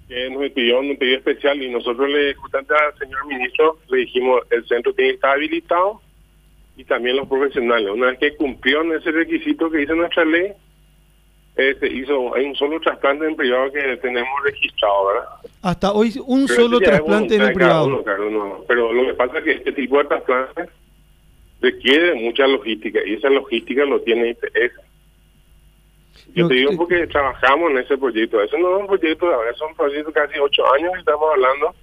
que 0.07 0.29
nos 0.29 0.49
pidió 0.51 0.79
un 0.79 0.95
pedido 0.95 1.17
especial 1.17 1.61
y 1.61 1.69
nosotros 1.69 2.09
le 2.09 2.33
justamente 2.35 2.73
al 2.73 2.97
señor 2.97 3.27
ministro 3.27 3.77
le 3.89 3.97
dijimos 3.97 4.41
el 4.51 4.65
centro 4.69 4.93
tiene 4.93 5.11
que 5.11 5.15
estar 5.15 5.31
habilitado 5.31 5.99
y 6.75 6.83
también 6.85 7.17
los 7.17 7.27
profesionales. 7.27 7.89
Una 7.91 8.07
vez 8.07 8.19
que 8.19 8.35
cumplieron 8.35 8.93
ese 8.93 9.11
requisito 9.11 9.69
que 9.69 9.77
dice 9.79 9.93
nuestra 9.95 10.25
ley, 10.25 10.51
eh, 11.55 11.75
se 11.79 11.87
hizo, 11.87 12.33
hay 12.33 12.45
un 12.45 12.55
solo 12.55 12.79
trasplante 12.79 13.27
en 13.27 13.35
privado 13.35 13.71
que 13.71 13.97
tenemos 13.97 14.31
registrado, 14.43 15.07
¿verdad? 15.07 15.29
Hasta 15.61 15.91
hoy 15.91 16.11
un 16.25 16.47
Pero 16.47 16.61
solo 16.61 16.77
eso 16.77 16.85
ya 16.85 16.85
es 16.85 16.97
trasplante 16.97 17.35
en 17.35 17.41
el 17.43 17.53
privado. 17.53 17.85
uno, 17.87 18.03
Carlos, 18.03 18.31
no. 18.31 18.59
Pero 18.67 18.91
lo 18.91 19.05
que 19.05 19.13
pasa 19.13 19.37
es 19.37 19.43
que 19.43 19.51
este 19.51 19.71
tipo 19.73 19.97
de 19.99 20.05
trasplantes 20.05 20.69
requiere 21.61 22.15
mucha 22.15 22.47
logística 22.47 22.99
y 23.05 23.13
esa 23.13 23.29
logística 23.29 23.85
lo 23.85 24.01
tiene 24.01 24.29
IPS. 24.31 24.73
Yo 26.35 26.43
No, 26.43 26.49
te 26.49 26.55
digo 26.55 26.71
que- 26.71 26.77
porque 26.77 27.07
trabajamos 27.07 27.69
en 27.71 27.77
ese 27.77 27.97
proyecto. 27.99 28.41
Eso 28.41 28.57
no 28.57 28.75
es 28.75 28.81
un 28.81 28.87
proyecto 28.87 29.27
de 29.27 29.33
ahora, 29.35 29.51
es 29.51 29.61
un 29.61 29.75
proyecto 29.75 30.07
de 30.07 30.13
casi 30.13 30.39
ocho 30.39 30.63
años 30.73 30.91
que 30.93 30.99
estamos 30.99 31.29
hablando, 31.31 31.75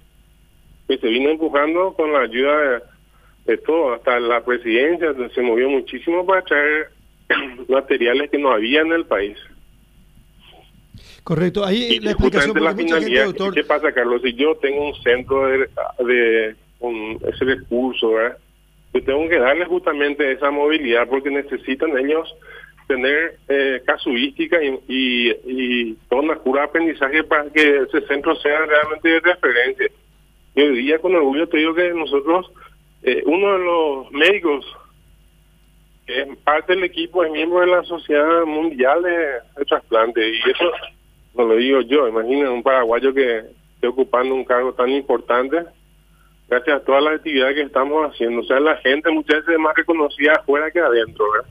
que 0.87 0.97
se 0.97 1.07
vino 1.07 1.29
empujando 1.29 1.93
con 1.93 2.11
la 2.11 2.19
ayuda 2.21 2.57
de, 2.57 2.81
de 3.45 3.57
todo, 3.57 3.93
hasta 3.93 4.19
la 4.19 4.43
presidencia 4.43 5.13
se 5.33 5.41
movió 5.41 5.69
muchísimo 5.69 6.25
para 6.25 6.41
traer 6.43 6.89
materiales 7.69 8.29
que 8.29 8.37
no 8.37 8.51
había 8.51 8.81
en 8.81 8.91
el 8.91 9.05
país. 9.05 9.37
Correcto. 11.23 11.63
Ahí 11.65 11.95
Y 11.95 11.99
la 11.99 12.11
explicación 12.11 12.55
la 12.63 12.69
gente, 12.75 12.83
finalidad, 12.85 13.25
doctor, 13.25 13.53
¿qué 13.53 13.63
pasa, 13.63 13.91
Carlos? 13.91 14.21
Si 14.23 14.33
yo 14.33 14.55
tengo 14.55 14.87
un 14.87 14.95
centro 15.03 15.47
de, 15.47 15.69
de 16.03 16.55
un, 16.79 17.19
ese 17.27 17.45
recurso, 17.45 18.11
¿verdad? 18.11 18.37
yo 18.93 19.03
tengo 19.03 19.29
que 19.29 19.39
darle 19.39 19.65
justamente 19.65 20.31
esa 20.31 20.51
movilidad 20.51 21.07
porque 21.07 21.29
necesitan 21.29 21.97
ellos 21.97 22.33
tener 22.87 23.37
eh, 23.47 23.81
casuística 23.85 24.61
y, 24.61 24.79
y, 24.87 25.31
y 25.45 25.93
toda 26.09 26.23
una 26.23 26.35
cura 26.35 26.61
de 26.61 26.67
aprendizaje 26.67 27.23
para 27.23 27.49
que 27.49 27.83
ese 27.83 28.05
centro 28.07 28.35
sea 28.35 28.65
realmente 28.65 29.07
de 29.07 29.19
referencia. 29.21 29.87
Y 30.55 30.61
hoy 30.61 30.77
día 30.77 30.99
con 30.99 31.15
orgullo 31.15 31.47
te 31.47 31.57
digo 31.57 31.73
que 31.73 31.93
nosotros, 31.93 32.51
eh, 33.03 33.23
uno 33.25 33.53
de 33.53 33.59
los 33.59 34.11
médicos 34.11 34.65
que 36.05 36.21
es 36.21 36.37
parte 36.39 36.73
del 36.73 36.83
equipo, 36.83 37.23
es 37.23 37.31
miembro 37.31 37.59
de 37.61 37.67
la 37.67 37.83
Sociedad 37.83 38.43
Mundial 38.45 39.03
de, 39.03 39.17
de 39.57 39.65
Trasplante. 39.65 40.29
Y 40.29 40.37
eso 40.37 40.71
no 41.35 41.45
lo 41.45 41.55
digo 41.55 41.81
yo, 41.81 42.07
imaginen 42.07 42.47
un 42.47 42.63
paraguayo 42.63 43.13
que 43.13 43.43
esté 43.75 43.87
ocupando 43.87 44.35
un 44.35 44.45
cargo 44.45 44.73
tan 44.73 44.89
importante 44.89 45.65
gracias 46.51 46.81
a 46.81 46.83
todas 46.83 47.03
las 47.03 47.15
actividades 47.15 47.55
que 47.55 47.61
estamos 47.61 48.11
haciendo. 48.11 48.41
O 48.41 48.43
sea, 48.43 48.59
la 48.59 48.75
gente 48.77 49.09
muchas 49.09 49.37
veces 49.37 49.53
es 49.53 49.59
más 49.59 49.75
reconocida 49.75 50.33
afuera 50.33 50.69
que 50.69 50.79
adentro, 50.79 51.31
¿verdad? 51.31 51.49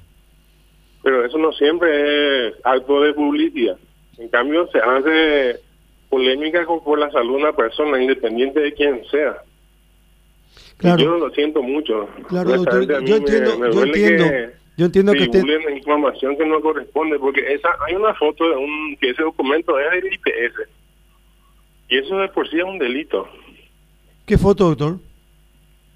Pero 1.02 1.24
eso 1.24 1.38
no 1.38 1.52
siempre 1.52 2.48
es 2.48 2.54
acto 2.62 3.00
de 3.00 3.14
publicidad. 3.14 3.78
En 4.18 4.28
cambio, 4.28 4.68
se 4.68 4.78
hace 4.78 5.60
polémica 6.10 6.66
por 6.84 6.98
la 6.98 7.10
salud 7.10 7.36
de 7.36 7.42
una 7.44 7.52
persona, 7.54 8.02
independiente 8.02 8.60
de 8.60 8.74
quién 8.74 9.02
sea. 9.10 9.38
Y 10.80 10.82
Claro. 10.82 11.02
Yo 11.02 11.18
lo 11.18 11.30
siento 11.30 11.62
mucho. 11.62 12.08
Claro, 12.28 12.50
doctor, 12.56 12.86
yo 12.86 13.00
me- 13.02 13.16
entiendo- 13.16 13.58
me 13.58 13.66
yo 13.68 13.72
duele 13.74 13.92
entiendo- 13.92 14.24
que 14.24 14.50
yo 14.78 14.86
entiendo 14.86 15.12
que 15.12 15.22
usted- 15.24 15.76
información 15.76 16.38
que 16.38 16.46
no 16.46 16.58
corresponde, 16.62 17.18
porque 17.18 17.52
esa 17.52 17.68
hay 17.86 17.94
una 17.94 18.14
foto 18.14 18.48
de 18.48 18.56
un 18.56 18.96
que 18.98 19.10
ese 19.10 19.22
documento 19.22 19.78
es 19.78 19.90
del 19.90 20.12
IPS 20.14 20.68
Y 21.88 21.98
eso 21.98 22.16
de 22.18 22.28
por 22.28 22.48
sí 22.48 22.56
es 22.58 22.64
un 22.64 22.78
delito. 22.78 23.28
¿Qué 24.24 24.38
foto, 24.38 24.68
doctor? 24.68 24.96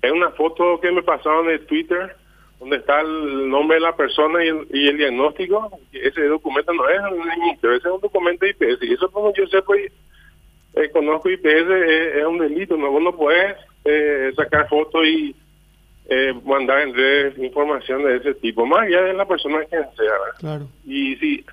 Es 0.02 0.12
una 0.12 0.30
foto 0.32 0.80
que 0.80 0.90
me 0.92 1.02
pasaron 1.02 1.46
de 1.46 1.60
Twitter, 1.60 2.14
donde 2.60 2.76
está 2.76 3.00
el 3.00 3.48
nombre 3.48 3.76
de 3.76 3.80
la 3.82 3.96
persona 3.96 4.44
y 4.44 4.48
el, 4.88 4.96
diagnóstico. 4.98 5.78
Ese 5.92 6.24
documento 6.24 6.74
no 6.74 6.86
es 6.88 6.98
un 7.10 7.30
ese 7.30 7.76
es 7.76 7.84
un 7.86 8.00
documento 8.00 8.44
de 8.44 8.50
IPS. 8.50 8.82
Y 8.82 8.92
eso 8.92 9.10
como 9.10 9.32
yo 9.34 9.46
sé, 9.46 9.62
pues, 9.62 9.90
eh, 10.74 10.90
conozco 10.92 11.30
IPS, 11.30 12.18
es, 12.18 12.26
un 12.26 12.38
delito. 12.38 12.76
No, 12.76 12.90
uno 12.90 13.16
puede 13.16 13.54
eh, 13.84 14.32
sacar 14.36 14.68
fotos 14.68 15.04
y 15.06 15.34
eh, 16.06 16.34
mandar 16.44 16.82
en 16.82 16.94
redes 16.94 17.38
información 17.38 18.04
de 18.04 18.16
ese 18.16 18.34
tipo, 18.34 18.66
más 18.66 18.86
allá 18.86 19.02
de 19.02 19.14
la 19.14 19.26
persona 19.26 19.60
que 19.64 19.76
sea. 19.76 20.14
Claro. 20.38 20.68
Y 20.86 21.16
si 21.16 21.44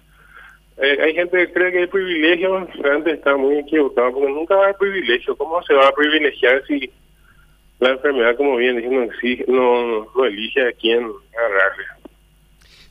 eh, 0.78 0.98
hay 1.02 1.14
gente 1.14 1.38
que 1.38 1.54
cree 1.54 1.72
que 1.72 1.80
hay 1.80 1.88
privilegio, 1.88 2.68
realmente 2.80 3.12
está 3.12 3.38
muy 3.38 3.60
equivocado, 3.60 4.14
porque 4.14 4.32
nunca 4.32 4.56
va 4.56 4.62
a 4.62 4.64
haber 4.66 4.78
privilegio. 4.78 5.36
¿Cómo 5.36 5.62
se 5.64 5.74
va 5.74 5.88
a 5.88 5.94
privilegiar 5.94 6.64
si 6.68 6.92
la 7.80 7.92
enfermedad, 7.92 8.36
como 8.36 8.58
bien 8.58 8.78
diciendo, 8.78 9.12
no, 9.48 10.08
no 10.16 10.26
elige 10.26 10.68
a 10.68 10.72
quién 10.74 11.10
agarrarle? 11.38 11.86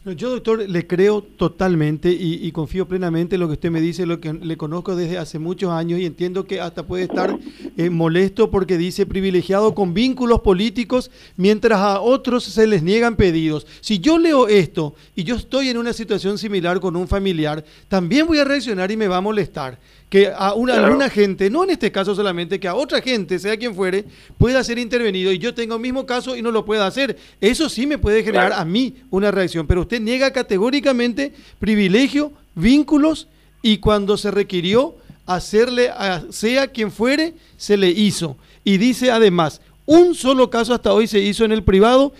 Yo, 0.02 0.30
doctor, 0.30 0.66
le 0.66 0.86
creo 0.86 1.20
totalmente 1.20 2.10
y, 2.10 2.50
confío 2.52 2.88
plenamente 2.88 3.34
en 3.34 3.40
lo 3.42 3.48
que 3.48 3.52
usted 3.52 3.70
me 3.70 3.82
dice, 3.82 4.06
lo 4.06 4.18
que 4.18 4.32
le 4.32 4.56
conozco 4.56 4.96
desde 4.96 5.18
hace 5.18 5.38
muchos 5.38 5.70
años 5.72 6.00
y 6.00 6.06
entiendo 6.06 6.46
que 6.46 6.58
hasta 6.58 6.86
puede 6.86 7.02
estar 7.02 7.38
eh, 7.76 7.90
molesto 7.90 8.50
porque 8.50 8.78
dice 8.78 9.04
privilegiado 9.04 9.74
con 9.74 9.92
vínculos 9.92 10.40
políticos 10.40 11.10
mientras 11.36 11.80
a 11.80 12.00
otros 12.00 12.44
se 12.44 12.66
les 12.66 12.82
niegan 12.82 13.14
pedidos. 13.14 13.66
Si 13.82 13.98
yo 13.98 14.16
leo 14.16 14.48
esto 14.48 14.94
y 15.14 15.24
yo 15.24 15.36
estoy 15.36 15.68
en 15.68 15.76
una 15.76 15.92
situación 15.92 16.38
similar 16.38 16.80
con 16.80 16.96
un 16.96 17.06
familiar, 17.06 17.62
también 17.88 18.26
voy 18.26 18.38
a 18.38 18.44
reaccionar 18.44 18.90
y 18.90 18.96
me 18.96 19.06
va 19.06 19.18
a 19.18 19.20
molestar 19.20 19.78
que 20.10 20.32
a 20.36 20.54
una, 20.54 20.74
alguna 20.74 21.08
gente, 21.08 21.48
no 21.48 21.62
en 21.62 21.70
este 21.70 21.92
caso 21.92 22.16
solamente, 22.16 22.58
que 22.58 22.66
a 22.66 22.74
otra 22.74 23.00
gente, 23.00 23.38
sea 23.38 23.56
quien 23.56 23.76
fuere, 23.76 24.04
pueda 24.36 24.62
ser 24.64 24.76
intervenido 24.78 25.30
y 25.30 25.38
yo 25.38 25.54
tengo 25.54 25.76
el 25.76 25.80
mismo 25.80 26.04
caso 26.04 26.36
y 26.36 26.42
no 26.42 26.50
lo 26.50 26.64
pueda 26.64 26.84
hacer. 26.84 27.16
Eso 27.40 27.68
sí 27.68 27.86
me 27.86 27.96
puede 27.96 28.24
generar 28.24 28.52
a 28.52 28.64
mí 28.64 28.96
una 29.10 29.30
reacción, 29.30 29.68
pero 29.68 29.82
usted 29.82 30.00
niega 30.00 30.32
categóricamente 30.32 31.32
privilegio, 31.60 32.32
vínculos 32.56 33.28
y 33.62 33.78
cuando 33.78 34.16
se 34.16 34.32
requirió 34.32 34.96
hacerle, 35.26 35.90
a, 35.90 36.24
sea 36.30 36.66
quien 36.66 36.90
fuere, 36.90 37.34
se 37.56 37.76
le 37.76 37.88
hizo. 37.88 38.36
Y 38.64 38.78
dice 38.78 39.12
además, 39.12 39.60
un 39.86 40.16
solo 40.16 40.50
caso 40.50 40.74
hasta 40.74 40.92
hoy 40.92 41.06
se 41.06 41.20
hizo 41.20 41.44
en 41.44 41.52
el 41.52 41.62
privado 41.62 42.12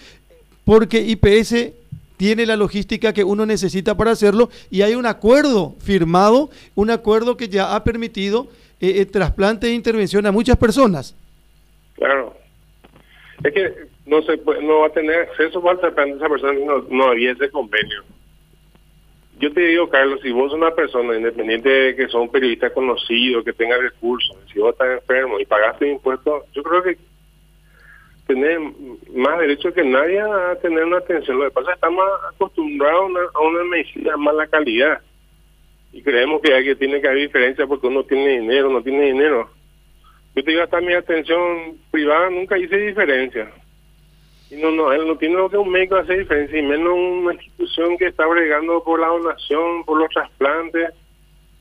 porque 0.64 1.00
IPS 1.00 1.72
tiene 2.20 2.44
la 2.44 2.54
logística 2.54 3.14
que 3.14 3.24
uno 3.24 3.46
necesita 3.46 3.96
para 3.96 4.10
hacerlo 4.10 4.50
y 4.70 4.82
hay 4.82 4.94
un 4.94 5.06
acuerdo 5.06 5.74
firmado, 5.80 6.50
un 6.74 6.90
acuerdo 6.90 7.38
que 7.38 7.48
ya 7.48 7.74
ha 7.74 7.82
permitido 7.82 8.48
eh, 8.78 8.96
el 8.98 9.10
trasplante 9.10 9.68
e 9.68 9.72
intervención 9.72 10.26
a 10.26 10.30
muchas 10.30 10.58
personas. 10.58 11.16
Claro. 11.94 12.34
Es 13.42 13.54
que 13.54 13.72
no 14.04 14.20
se 14.20 14.36
no 14.36 14.80
va 14.80 14.88
a 14.88 14.92
tener 14.92 15.30
acceso 15.30 15.66
al 15.66 15.80
trasplante 15.80 16.18
esa 16.18 16.28
persona 16.28 16.52
no, 16.62 16.82
no 16.90 17.04
había 17.04 17.32
ese 17.32 17.48
convenio. 17.48 18.04
Yo 19.38 19.50
te 19.54 19.62
digo, 19.62 19.88
Carlos, 19.88 20.20
si 20.22 20.30
vos 20.30 20.52
una 20.52 20.72
persona 20.72 21.16
independiente 21.16 21.70
de 21.70 21.96
que 21.96 22.06
sos 22.08 22.20
un 22.20 22.28
periodista 22.28 22.68
conocido, 22.68 23.42
que 23.42 23.54
tenga 23.54 23.78
recursos, 23.78 24.36
si 24.52 24.58
vos 24.58 24.72
estás 24.72 25.00
enfermo 25.00 25.40
y 25.40 25.46
pagaste 25.46 25.90
impuestos, 25.90 26.44
yo 26.52 26.62
creo 26.62 26.82
que 26.82 26.98
tener 28.30 28.60
más 29.12 29.40
derecho 29.40 29.72
que 29.72 29.82
nadie 29.82 30.20
a 30.20 30.54
tener 30.62 30.84
una 30.84 30.98
atención. 30.98 31.38
Lo 31.38 31.46
que 31.46 31.50
pasa 31.50 31.72
es 31.72 31.74
que 31.74 31.86
estamos 31.86 32.04
acostumbrados 32.32 33.10
a 33.34 33.40
una, 33.40 33.64
medicina 33.64 34.12
de 34.12 34.16
mala 34.18 34.46
calidad 34.46 35.00
y 35.92 36.00
creemos 36.00 36.40
que, 36.40 36.54
hay, 36.54 36.64
que 36.64 36.76
tiene 36.76 37.00
que 37.00 37.08
haber 37.08 37.22
diferencia 37.22 37.66
porque 37.66 37.88
uno 37.88 38.04
tiene 38.04 38.40
dinero, 38.40 38.70
no 38.70 38.82
tiene 38.82 39.06
dinero. 39.06 39.50
Yo 40.36 40.44
te 40.44 40.50
digo, 40.52 40.62
hasta 40.62 40.80
mi 40.80 40.92
atención 40.92 41.76
privada 41.90 42.30
nunca 42.30 42.56
hice 42.56 42.76
diferencia. 42.76 43.50
Y 44.48 44.56
no, 44.56 44.70
no, 44.70 44.92
él 44.92 45.08
no 45.08 45.16
tiene 45.16 45.34
lo 45.34 45.50
que 45.50 45.56
un 45.56 45.70
médico 45.70 45.96
hace 45.96 46.18
diferencia, 46.18 46.56
y 46.56 46.62
menos 46.62 46.92
una 46.92 47.34
institución 47.34 47.98
que 47.98 48.06
está 48.06 48.26
bregando 48.26 48.82
por 48.84 49.00
la 49.00 49.08
donación, 49.08 49.84
por 49.84 49.98
los 49.98 50.08
trasplantes, 50.10 50.90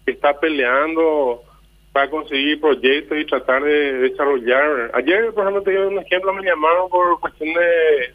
que 0.06 0.12
está 0.12 0.39
peleando 0.39 1.41
para 2.00 2.12
conseguir 2.12 2.62
proyectos 2.62 3.18
y 3.18 3.26
tratar 3.26 3.62
de 3.62 3.94
desarrollar. 4.10 4.90
Ayer, 4.94 5.34
por 5.34 5.44
ejemplo, 5.44 5.64
te 5.64 5.86
un 5.86 6.00
ejemplo, 6.00 6.34
me 6.34 6.44
llamaron 6.44 6.90
por 6.90 7.20
cuestión 7.20 7.54
de 7.54 8.14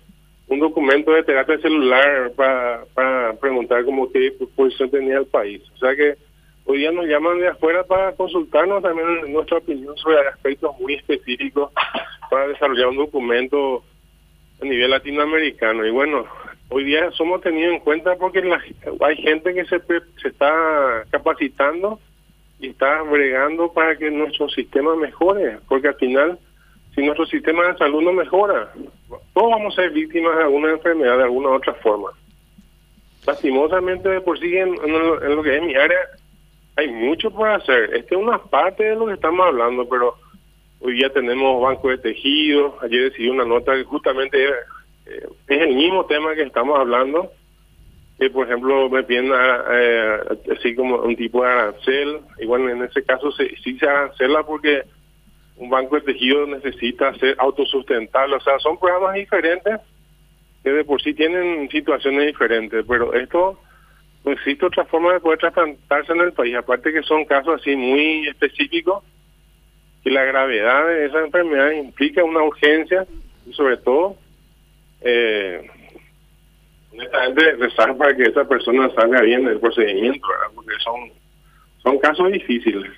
un 0.49 0.59
documento 0.59 1.13
de 1.13 1.23
terapia 1.23 1.59
celular 1.59 2.33
para, 2.35 3.35
preguntar 3.39 3.85
cómo 3.85 4.11
qué 4.11 4.33
posición 4.57 4.91
tenía 4.91 5.19
el 5.19 5.27
país. 5.27 5.61
O 5.75 5.77
sea 5.77 5.95
que 5.95 6.17
hoy 6.65 6.79
día 6.79 6.93
nos 6.93 7.05
llaman 7.05 7.39
de 7.41 7.49
afuera 7.49 7.85
para 7.85 8.13
consultarnos 8.13 8.83
también 8.83 9.31
nuestra 9.31 9.59
opinión 9.59 9.95
sobre 9.99 10.29
aspectos 10.29 10.71
muy 10.81 10.95
específicos 10.95 11.71
para 12.31 12.49
desarrollar 12.49 12.89
un 12.89 12.97
documento 12.97 13.85
a 14.63 14.65
nivel 14.65 14.93
latinoamericano. 14.93 15.85
Y 15.85 15.91
bueno, 15.91 16.25
hoy 16.71 16.85
día 16.85 17.11
somos 17.11 17.43
tenidos 17.43 17.75
en 17.75 17.81
cuenta 17.81 18.17
porque 18.17 18.41
la, 18.41 18.63
hay 19.03 19.17
gente 19.17 19.53
que 19.53 19.67
se, 19.67 19.79
se 20.23 20.29
está 20.29 21.05
capacitando 21.11 22.01
y 22.65 22.71
está 22.71 23.03
bregando 23.03 23.73
para 23.73 23.97
que 23.97 24.11
nuestro 24.11 24.49
sistema 24.49 24.97
mejore, 24.97 25.59
porque 25.69 25.89
al 25.89 25.97
final, 25.97 26.39
si 26.95 27.03
nuestro 27.03 27.27
sistema 27.27 27.67
de 27.69 27.79
salud 27.79 28.03
no 28.03 28.13
mejora, 28.13 28.73
todos 29.35 29.51
vamos 29.51 29.79
a 29.79 29.83
ser 29.83 29.91
víctimas 29.91 30.37
de 30.37 30.45
alguna 30.45 30.71
enfermedad 30.71 31.19
de 31.19 31.25
alguna 31.25 31.51
otra 31.51 31.75
forma. 31.75 32.11
Lastimosamente, 33.27 34.09
de 34.09 34.21
por 34.21 34.39
sí, 34.39 34.57
en, 34.57 34.75
lo 34.75 35.43
que 35.43 35.57
es 35.57 35.63
mi 35.63 35.75
área, 35.75 35.99
hay 36.77 36.89
mucho 36.89 37.31
por 37.31 37.49
hacer. 37.49 37.95
Esta 37.95 38.15
es 38.15 38.21
una 38.21 38.39
parte 38.39 38.85
de 38.85 38.97
lo 38.97 39.07
que 39.07 39.15
estamos 39.15 39.47
hablando, 39.47 39.89
pero 39.89 40.15
hoy 40.81 40.95
día 40.95 41.11
tenemos 41.11 41.63
banco 41.63 41.89
de 41.89 41.99
tejidos. 41.99 42.75
Ayer 42.83 43.11
decidí 43.11 43.29
una 43.29 43.45
nota 43.45 43.75
que 43.75 43.85
justamente 43.85 44.45
eh, 45.07 45.27
es 45.49 45.61
el 45.61 45.75
mismo 45.75 46.05
tema 46.07 46.35
que 46.35 46.43
estamos 46.43 46.79
hablando 46.79 47.31
que 48.19 48.31
por 48.31 48.47
ejemplo 48.47 48.89
me 48.89 49.03
piden 49.03 49.31
eh, 49.33 50.19
así 50.57 50.75
como 50.75 50.97
un 50.97 51.17
tipo 51.17 51.43
de 51.43 51.51
arancel, 51.51 52.21
igual 52.39 52.69
en 52.71 52.83
ese 52.83 53.03
caso 53.03 53.33
se, 53.33 53.57
sí 53.57 53.79
se 53.79 53.89
arancela 53.89 54.45
porque 54.45 54.83
un 55.57 55.71
banco 55.71 55.97
de 55.97 56.03
tejido 56.03 56.47
necesita 56.47 57.15
ser 57.15 57.37
autosustentable, 57.39 58.37
o 58.37 58.41
sea, 58.41 58.59
son 58.59 58.79
programas 58.79 59.15
diferentes 59.15 59.81
que 60.63 60.71
de 60.71 60.85
por 60.85 61.01
sí 61.03 61.15
tienen 61.15 61.69
situaciones 61.71 62.27
diferentes, 62.27 62.85
pero 62.89 63.13
esto 63.15 63.59
no 64.25 64.33
existe 64.33 64.65
otra 64.65 64.85
forma 64.87 65.13
de 65.13 65.21
poder 65.21 65.39
trasplantarse 65.39 66.13
en 66.13 66.21
el 66.21 66.33
país, 66.33 66.55
aparte 66.57 66.93
que 66.93 67.03
son 67.03 67.25
casos 67.25 67.61
así 67.61 67.77
muy 67.77 68.27
específicos 68.29 69.05
y 70.05 70.11
la 70.11 70.25
gravedad 70.25 70.87
de 70.87 71.07
esa 71.07 71.21
enfermedad 71.21 71.73
implica 71.73 72.25
una 72.25 72.43
urgencia 72.43 73.07
y 73.47 73.53
sobre 73.53 73.77
todo 73.79 74.17
eh, 75.03 75.67
honestamente 76.95 77.53
rezar 77.57 77.97
para 77.97 78.17
que 78.17 78.23
esa 78.25 78.45
persona 78.45 78.91
salga 78.95 79.21
bien 79.23 79.45
del 79.45 79.61
procedimiento, 79.61 80.27
porque 80.55 80.75
son, 80.83 81.11
son 81.83 81.99
casos 81.99 82.31
difíciles. 82.33 82.91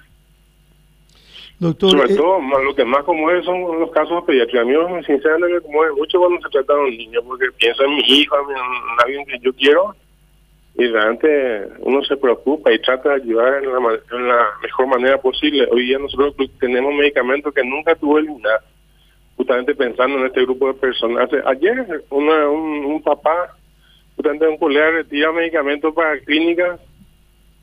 Doctor, 1.59 1.91
Sobre 1.91 2.13
eh, 2.13 2.17
todo, 2.17 2.39
lo 2.39 2.75
que 2.75 2.85
más 2.85 3.03
conmueve 3.05 3.43
son 3.43 3.81
los 3.81 3.91
casos 3.91 4.25
pediátricos. 4.25 4.61
A 4.61 4.65
mí, 4.65 5.05
sinceramente, 5.07 5.55
me 5.55 5.61
conmueve 5.63 5.95
mucho 5.95 6.19
cuando 6.19 6.41
se 6.43 6.51
trata 6.51 6.75
de 6.75 6.81
un 6.81 6.91
niño, 6.91 7.21
porque 7.23 7.47
pienso 7.57 7.83
en 7.85 7.95
mi 7.95 8.03
hijo, 8.03 8.37
en 8.39 9.05
alguien 9.05 9.25
que 9.25 9.39
yo 9.39 9.55
quiero, 9.55 9.97
y 10.75 10.87
realmente 10.87 11.69
uno 11.79 12.05
se 12.05 12.19
preocupa 12.19 12.71
y 12.71 12.79
trata 12.81 13.09
de 13.09 13.23
ayudar 13.23 13.65
en 13.65 13.73
la, 13.73 13.79
en 14.13 14.29
la 14.29 14.49
mejor 14.63 14.87
manera 14.87 15.19
posible. 15.19 15.67
Hoy 15.71 15.87
día 15.87 15.99
nosotros 15.99 16.35
tenemos 16.61 16.93
medicamentos 16.93 17.55
que 17.55 17.65
nunca 17.65 17.95
tuvo 17.95 18.19
el 18.19 18.27
INAH, 18.27 18.61
justamente 19.39 19.75
pensando 19.75 20.19
en 20.19 20.27
este 20.27 20.43
grupo 20.43 20.69
de 20.69 20.75
personas. 20.75 21.31
Ayer, 21.47 22.05
una, 22.11 22.51
un, 22.51 22.85
un 22.85 23.03
papá 23.03 23.57
justamente 24.17 24.49
un 24.49 24.59
colega 24.59 24.91
retira 24.91 25.33
medicamentos 25.33 25.95
para 25.95 26.19
clínicas 26.21 26.81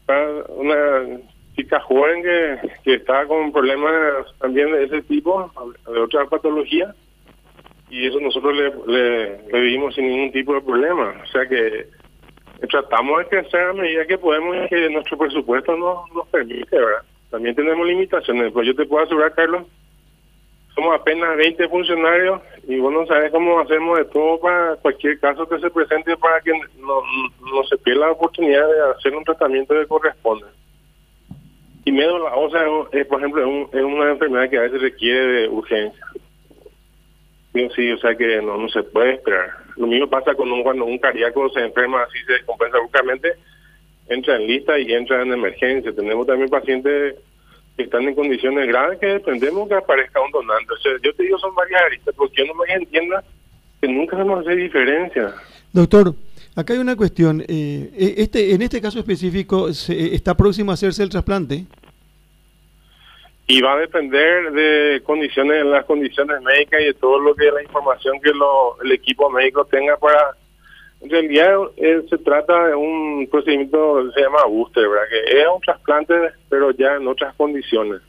para 0.05 0.43
una 0.49 1.19
chica 1.55 1.79
joven 1.81 2.23
que, 2.23 2.59
que 2.83 2.93
está 2.95 3.25
con 3.25 3.51
problemas 3.51 4.27
también 4.39 4.71
de 4.71 4.85
ese 4.85 5.01
tipo, 5.03 5.51
de 5.87 5.99
otra 5.99 6.25
patología, 6.25 6.93
y 7.89 8.07
eso 8.07 8.19
nosotros 8.19 8.55
le, 8.55 9.37
le, 9.51 9.61
vivimos 9.61 9.93
sin 9.93 10.07
ningún 10.07 10.31
tipo 10.31 10.55
de 10.55 10.61
problema. 10.61 11.13
O 11.23 11.27
sea 11.27 11.45
que 11.47 11.87
tratamos 12.69 13.19
de 13.19 13.27
crecer 13.27 13.61
a 13.61 13.73
medida 13.73 14.07
que 14.07 14.17
podemos 14.17 14.55
y 14.55 14.67
que 14.67 14.89
nuestro 14.89 15.17
presupuesto 15.17 15.75
nos, 15.77 16.11
nos 16.13 16.27
permite, 16.29 16.75
¿verdad? 16.75 17.03
También 17.29 17.55
tenemos 17.55 17.85
limitaciones, 17.85 18.51
pues 18.51 18.67
yo 18.67 18.75
te 18.75 18.85
puedo 18.85 19.03
asegurar, 19.03 19.33
Carlos, 19.33 19.67
somos 20.75 20.95
apenas 20.95 21.37
20 21.37 21.69
funcionarios 21.69 22.41
y 22.67 22.77
vos 22.79 22.91
no 22.91 23.05
sabes 23.05 23.31
cómo 23.31 23.59
hacemos 23.59 23.97
de 23.99 24.05
todo 24.05 24.39
para 24.39 24.75
cualquier 24.77 25.19
caso 25.19 25.47
que 25.47 25.59
se 25.59 25.69
presente 25.69 26.17
para 26.17 26.41
que 26.41 26.51
no, 26.51 27.01
no 27.51 27.63
se 27.69 27.77
pierda 27.77 28.07
la 28.07 28.13
oportunidad 28.13 28.67
de 28.67 28.91
hacer 28.97 29.15
un 29.15 29.23
tratamiento 29.23 29.75
que 29.75 29.87
corresponde. 29.87 30.45
Y 31.85 31.91
médula 31.91 32.33
o 32.35 32.49
sea, 32.49 32.65
es, 32.93 33.05
por 33.07 33.19
ejemplo, 33.19 33.69
es, 33.71 33.83
una 33.83 34.11
enfermedad 34.11 34.49
que 34.49 34.57
a 34.57 34.61
veces 34.61 34.81
requiere 34.81 35.41
de 35.41 35.49
urgencia. 35.49 36.05
Sí, 37.75 37.91
o 37.91 37.97
sea 37.99 38.15
que 38.15 38.41
no, 38.41 38.57
no 38.57 38.67
se 38.69 38.81
puede 38.81 39.13
esperar. 39.13 39.51
Lo 39.75 39.85
mismo 39.85 40.09
pasa 40.09 40.33
con 40.33 40.51
un, 40.51 40.63
cuando 40.63 40.85
un 40.85 40.97
cardíaco 40.97 41.49
se 41.49 41.59
enferma 41.59 42.01
así, 42.01 42.17
se 42.25 42.33
descompensa 42.33 42.79
bruscamente, 42.79 43.33
entra 44.07 44.37
en 44.37 44.47
lista 44.47 44.79
y 44.79 44.91
entra 44.91 45.21
en 45.21 45.33
emergencia. 45.33 45.93
Tenemos 45.93 46.25
también 46.25 46.49
pacientes 46.49 47.15
que 47.75 47.83
están 47.83 48.03
en 48.03 48.15
condiciones 48.15 48.67
graves 48.67 48.99
que 48.99 49.07
dependemos 49.07 49.67
que 49.67 49.75
aparezca 49.75 50.21
un 50.21 50.31
donante. 50.31 50.73
O 50.73 50.77
sea, 50.77 50.91
yo 51.03 51.13
te 51.13 51.23
digo, 51.23 51.37
son 51.39 51.55
varias 51.55 51.81
aristas, 51.81 52.13
porque 52.15 52.37
yo 52.37 52.45
no 52.45 52.53
me 52.55 52.73
entienda 52.73 53.23
que 53.81 53.87
nunca 53.87 54.17
vamos 54.17 54.37
a 54.37 54.41
hacer 54.41 54.57
diferencia. 54.57 55.33
Doctor, 55.71 56.13
acá 56.55 56.73
hay 56.73 56.79
una 56.79 56.95
cuestión. 56.95 57.41
Eh, 57.41 57.89
e, 57.97 58.13
este, 58.17 58.53
en 58.53 58.61
este 58.61 58.79
caso 58.79 58.99
específico, 58.99 59.67
¿está 59.69 60.37
próximo 60.37 60.71
a 60.71 60.75
hacerse 60.75 61.01
el 61.01 61.09
trasplante? 61.09 61.65
Y 63.47 63.61
va 63.61 63.73
a 63.73 63.79
depender 63.79 64.51
de 64.51 65.01
condiciones, 65.03 65.65
las 65.65 65.83
condiciones 65.85 66.41
médicas 66.41 66.79
y 66.79 66.85
de 66.85 66.93
todo 66.93 67.19
lo 67.19 67.35
que 67.35 67.51
la 67.51 67.61
información 67.61 68.19
que 68.21 68.29
lo, 68.29 68.81
el 68.81 68.91
equipo 68.91 69.29
médico 69.29 69.65
tenga 69.65 69.97
para 69.97 70.37
en 71.03 71.09
realidad 71.09 71.55
eh, 71.77 72.01
se 72.09 72.17
trata 72.17 72.67
de 72.67 72.75
un 72.75 73.27
procedimiento 73.29 74.05
que 74.05 74.13
se 74.13 74.21
llama 74.21 74.45
booster, 74.47 74.87
¿verdad? 74.87 75.03
Que 75.09 75.41
es 75.41 75.47
un 75.53 75.61
trasplante, 75.61 76.13
pero 76.49 76.71
ya 76.71 76.95
en 76.95 77.07
otras 77.07 77.35
condiciones. 77.35 78.01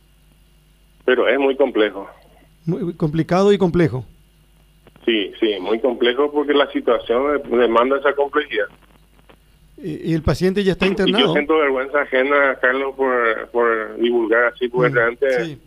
Pero 1.05 1.29
es 1.29 1.39
muy 1.39 1.57
complejo. 1.57 2.09
Muy 2.65 2.95
complicado 2.95 3.53
y 3.53 3.59
complejo. 3.59 4.05
Sí, 5.05 5.33
sí, 5.41 5.59
muy 5.61 5.81
complejo 5.81 6.31
porque 6.33 6.55
la 6.55 6.71
situación 6.71 7.43
demanda 7.51 7.99
esa 7.99 8.15
complejidad. 8.15 8.67
¿Y 9.77 10.15
el 10.15 10.23
paciente 10.23 10.63
ya 10.63 10.73
está 10.73 10.87
internado? 10.87 11.19
Y 11.19 11.27
yo 11.27 11.33
siento 11.33 11.59
vergüenza 11.59 12.01
ajena, 12.01 12.57
Carlos, 12.61 12.95
por, 12.97 13.49
por 13.49 13.97
divulgar 13.99 14.45
así, 14.45 14.69
porque 14.69 14.91
mm, 14.91 14.95
realmente... 14.95 15.45
Sí 15.45 15.61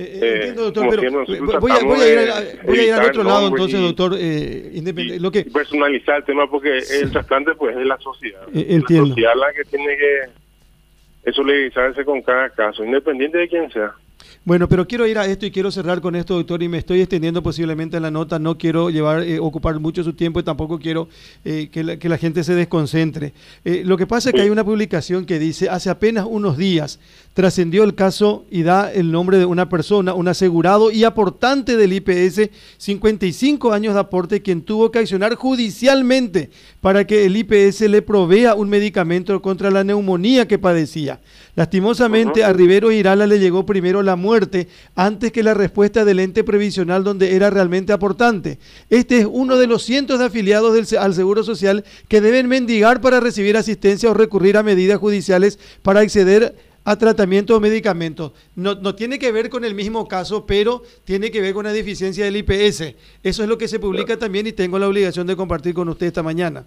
eh, 0.00 0.18
eh, 0.22 0.34
entiendo, 0.36 0.70
doctor, 0.70 0.88
pero 0.90 1.60
voy 1.60 1.70
a, 1.70 1.78
voy, 1.84 2.00
a 2.00 2.22
ir 2.22 2.60
voy, 2.64 2.78
a 2.78 2.84
ir 2.84 2.92
al 2.92 3.06
otro 3.06 3.22
lado, 3.22 3.48
entonces, 3.48 3.80
doctor. 3.80 4.14
Eh, 4.18 5.18
lo 5.20 5.30
que, 5.30 5.44
personalizar 5.44 6.16
el 6.16 6.24
tema, 6.24 6.50
porque 6.50 6.78
el 6.78 7.10
trasplante 7.10 7.54
pues 7.54 7.76
es 7.76 7.86
la 7.86 7.98
sociedad. 7.98 8.42
entiendo. 8.54 9.08
La 9.08 9.08
sociedad 9.08 9.32
la 9.36 9.52
que 9.52 9.64
tiene 9.64 9.96
que 9.96 11.32
solidarizarse 11.32 12.04
con 12.04 12.22
cada 12.22 12.48
caso, 12.50 12.84
independiente 12.84 13.38
de 13.38 13.48
quién 13.48 13.70
sea. 13.70 13.94
Bueno, 14.42 14.68
pero 14.68 14.88
quiero 14.88 15.06
ir 15.06 15.18
a 15.18 15.26
esto 15.26 15.44
y 15.44 15.50
quiero 15.50 15.70
cerrar 15.70 16.00
con 16.00 16.16
esto, 16.16 16.34
doctor, 16.34 16.62
y 16.62 16.68
me 16.68 16.78
estoy 16.78 17.00
extendiendo 17.00 17.42
posiblemente 17.42 17.98
en 17.98 18.02
la 18.02 18.10
nota, 18.10 18.38
no 18.38 18.56
quiero 18.56 18.88
llevar, 18.88 19.22
eh, 19.22 19.38
ocupar 19.38 19.78
mucho 19.78 20.02
su 20.02 20.14
tiempo 20.14 20.40
y 20.40 20.42
tampoco 20.42 20.78
quiero 20.78 21.08
eh, 21.44 21.68
que, 21.70 21.84
la, 21.84 22.16
gente 22.18 22.42
se 22.42 22.54
desconcentre. 22.54 23.34
Eh, 23.66 23.82
lo 23.84 23.98
que 23.98 24.06
pasa 24.06 24.30
es 24.30 24.34
que 24.34 24.40
hay 24.40 24.48
una 24.48 24.64
publicación 24.64 25.26
que 25.26 25.38
dice, 25.38 25.68
hace 25.68 25.90
apenas 25.90 26.26
unos 26.28 26.56
días 26.56 26.98
trascendió 27.34 27.84
el 27.84 27.94
caso 27.94 28.44
y 28.50 28.62
da 28.62 28.90
el 28.90 29.12
nombre 29.12 29.38
de 29.38 29.44
una 29.44 29.68
persona, 29.68 30.14
un 30.14 30.26
asegurado 30.28 30.90
y 30.90 31.04
aportante 31.04 31.76
del 31.76 31.92
IPS, 31.92 32.50
55 32.78 33.72
años 33.72 33.94
de 33.94 34.00
aporte, 34.00 34.42
quien 34.42 34.62
tuvo 34.62 34.90
que 34.90 35.00
accionar 35.00 35.34
judicialmente 35.34 36.50
para 36.80 37.06
que 37.06 37.26
el 37.26 37.36
IPS 37.36 37.82
le 37.82 38.02
provea 38.02 38.54
un 38.54 38.68
medicamento 38.68 39.40
contra 39.42 39.70
la 39.70 39.84
neumonía 39.84 40.48
que 40.48 40.58
padecía. 40.58 41.20
Lastimosamente 41.60 42.42
a 42.42 42.54
Rivero 42.54 42.90
Irala 42.90 43.26
le 43.26 43.38
llegó 43.38 43.66
primero 43.66 44.02
la 44.02 44.16
muerte 44.16 44.66
antes 44.94 45.30
que 45.30 45.42
la 45.42 45.52
respuesta 45.52 46.06
del 46.06 46.18
ente 46.18 46.42
previsional 46.42 47.04
donde 47.04 47.36
era 47.36 47.50
realmente 47.50 47.92
aportante. 47.92 48.58
Este 48.88 49.18
es 49.18 49.26
uno 49.30 49.58
de 49.58 49.66
los 49.66 49.82
cientos 49.82 50.18
de 50.18 50.24
afiliados 50.24 50.72
del, 50.72 50.98
al 50.98 51.12
Seguro 51.12 51.44
Social 51.44 51.84
que 52.08 52.22
deben 52.22 52.48
mendigar 52.48 53.02
para 53.02 53.20
recibir 53.20 53.58
asistencia 53.58 54.10
o 54.10 54.14
recurrir 54.14 54.56
a 54.56 54.62
medidas 54.62 54.98
judiciales 54.98 55.58
para 55.82 56.00
acceder 56.00 56.56
a 56.84 56.96
tratamiento 56.96 57.54
o 57.54 57.60
medicamentos. 57.60 58.32
No, 58.54 58.76
no, 58.76 58.94
tiene 58.94 59.18
que 59.18 59.30
ver 59.30 59.50
con 59.50 59.66
el 59.66 59.74
mismo 59.74 60.08
caso, 60.08 60.46
pero 60.46 60.82
tiene 61.04 61.30
que 61.30 61.42
ver 61.42 61.52
con 61.52 61.66
la 61.66 61.74
deficiencia 61.74 62.24
del 62.24 62.38
IPS. 62.38 62.94
Eso 63.22 63.42
es 63.42 63.48
lo 63.50 63.58
que 63.58 63.68
se 63.68 63.78
publica 63.78 64.16
también 64.16 64.46
y 64.46 64.52
tengo 64.52 64.78
la 64.78 64.88
obligación 64.88 65.26
de 65.26 65.36
compartir 65.36 65.74
con 65.74 65.90
usted 65.90 66.06
esta 66.06 66.22
mañana. 66.22 66.64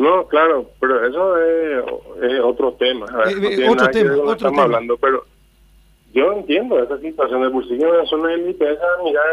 No, 0.00 0.26
claro, 0.28 0.70
pero 0.80 1.06
eso 1.06 1.36
es, 1.36 2.40
otro 2.42 2.72
tema. 2.72 3.04
Eh, 3.28 3.68
otro 3.68 3.86
tema, 3.88 4.14
otro 4.14 4.32
estamos 4.32 4.58
hablando, 4.60 4.96
pero 4.96 5.26
yo 6.14 6.32
entiendo 6.32 6.82
esa 6.82 6.98
situación 7.00 7.42
de 7.42 7.48
bolsillo 7.48 7.92
en 7.92 7.98
la 7.98 8.06
zona 8.06 8.30
del 8.30 8.48
IPS, 8.48 8.78
mirar 9.04 9.26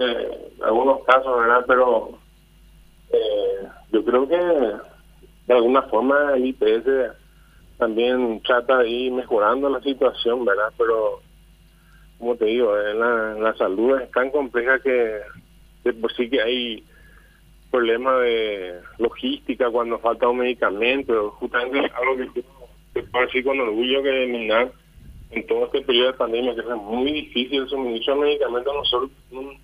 eh, 0.00 0.52
algunos 0.64 1.04
casos, 1.04 1.38
¿verdad? 1.38 1.64
Pero 1.68 2.18
eh, 3.12 3.68
yo 3.92 4.04
creo 4.04 4.28
que 4.28 4.36
de 4.36 5.54
alguna 5.54 5.82
forma 5.82 6.34
el 6.34 6.46
IPS 6.46 7.14
también 7.78 8.42
trata 8.42 8.78
de 8.78 8.88
ir 8.88 9.12
mejorando 9.12 9.68
la 9.68 9.80
situación, 9.80 10.44
¿verdad? 10.44 10.72
Pero, 10.76 11.20
como 12.18 12.34
te 12.34 12.46
digo, 12.46 12.76
la, 12.76 13.34
la 13.34 13.54
salud 13.54 14.00
es 14.00 14.10
tan 14.10 14.32
compleja 14.32 14.80
que 14.80 15.20
de 15.84 15.92
por 15.92 16.12
sí 16.14 16.28
que 16.28 16.42
hay 16.42 16.84
problema 17.76 18.16
de 18.20 18.80
logística 18.96 19.70
cuando 19.70 19.98
falta 19.98 20.26
un 20.26 20.38
medicamento, 20.38 21.32
justamente 21.32 21.78
algo 21.94 22.16
que 22.16 23.02
puedo 23.02 23.26
decir 23.26 23.44
con 23.44 23.60
orgullo 23.60 24.02
que 24.02 24.08
eliminar 24.08 24.72
en 25.30 25.46
todo 25.46 25.66
este 25.66 25.82
periodo 25.82 26.12
de 26.12 26.18
pandemia, 26.18 26.54
que 26.54 26.62
es 26.62 26.66
muy 26.68 27.12
difícil 27.12 27.60
el 27.60 27.68
suministro 27.68 28.14
de 28.14 28.20
medicamentos, 28.20 28.74
nosotros 28.74 29.10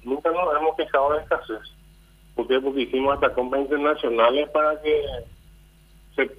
nunca 0.04 0.30
nos 0.30 0.60
hemos 0.60 0.76
quejado 0.76 1.14
de 1.14 1.22
escasez. 1.22 1.74
¿Por 2.34 2.46
qué? 2.48 2.60
Porque 2.60 2.82
hicimos 2.82 3.14
hasta 3.14 3.32
compras 3.32 3.62
internacionales 3.62 4.50
para 4.50 4.82
que 4.82 5.02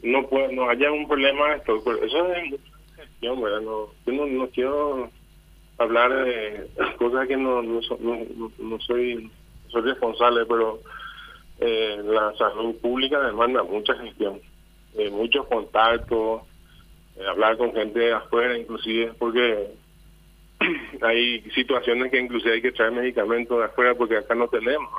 no, 0.04 0.28
puede, 0.28 0.54
no 0.54 0.70
haya 0.70 0.92
un 0.92 1.08
problema 1.08 1.50
de 1.50 1.56
esto. 1.56 1.78
Eso 2.04 2.34
es 2.34 2.60
gestión, 2.96 3.42
¿verdad? 3.42 3.62
No, 3.62 3.88
yo 4.06 4.26
no, 4.28 4.48
quiero 4.50 5.10
hablar 5.80 6.14
de 6.14 6.70
cosas 7.00 7.28
que 7.28 7.38
no, 7.38 7.64
no, 7.64 7.80
no, 8.60 8.80
soy, 8.82 9.32
soy 9.70 9.82
responsable, 9.82 10.46
pero 10.46 10.80
eh, 11.66 12.02
la 12.04 12.34
salud 12.34 12.76
pública 12.82 13.22
demanda 13.22 13.64
mucha 13.64 13.96
gestión, 13.96 14.42
eh, 14.98 15.10
muchos 15.10 15.48
contactos, 15.48 16.42
eh, 17.16 17.26
hablar 17.26 17.56
con 17.56 17.74
gente 17.74 18.00
de 18.00 18.12
afuera 18.12 18.58
inclusive, 18.58 19.14
porque 19.18 19.70
hay 21.02 21.40
situaciones 21.52 22.12
que 22.12 22.20
inclusive 22.20 22.56
hay 22.56 22.62
que 22.62 22.74
traer 22.74 22.92
medicamentos 22.92 23.58
de 23.58 23.64
afuera 23.64 23.96
porque 23.96 24.18
acá 24.18 24.36
no 24.36 24.50
tenemos, 24.50 24.92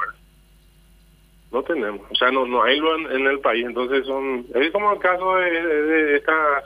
No 1.52 1.62
tenemos, 1.62 2.00
o 2.10 2.14
sea, 2.14 2.30
no 2.30 2.46
no 2.46 2.62
hay 2.62 2.78
en, 2.78 3.26
el 3.26 3.40
país, 3.40 3.66
entonces 3.66 4.06
son, 4.06 4.46
es 4.54 4.72
como 4.72 4.92
el 4.92 4.98
caso 5.00 5.36
de, 5.36 5.50
de, 5.50 6.16
estas 6.16 6.64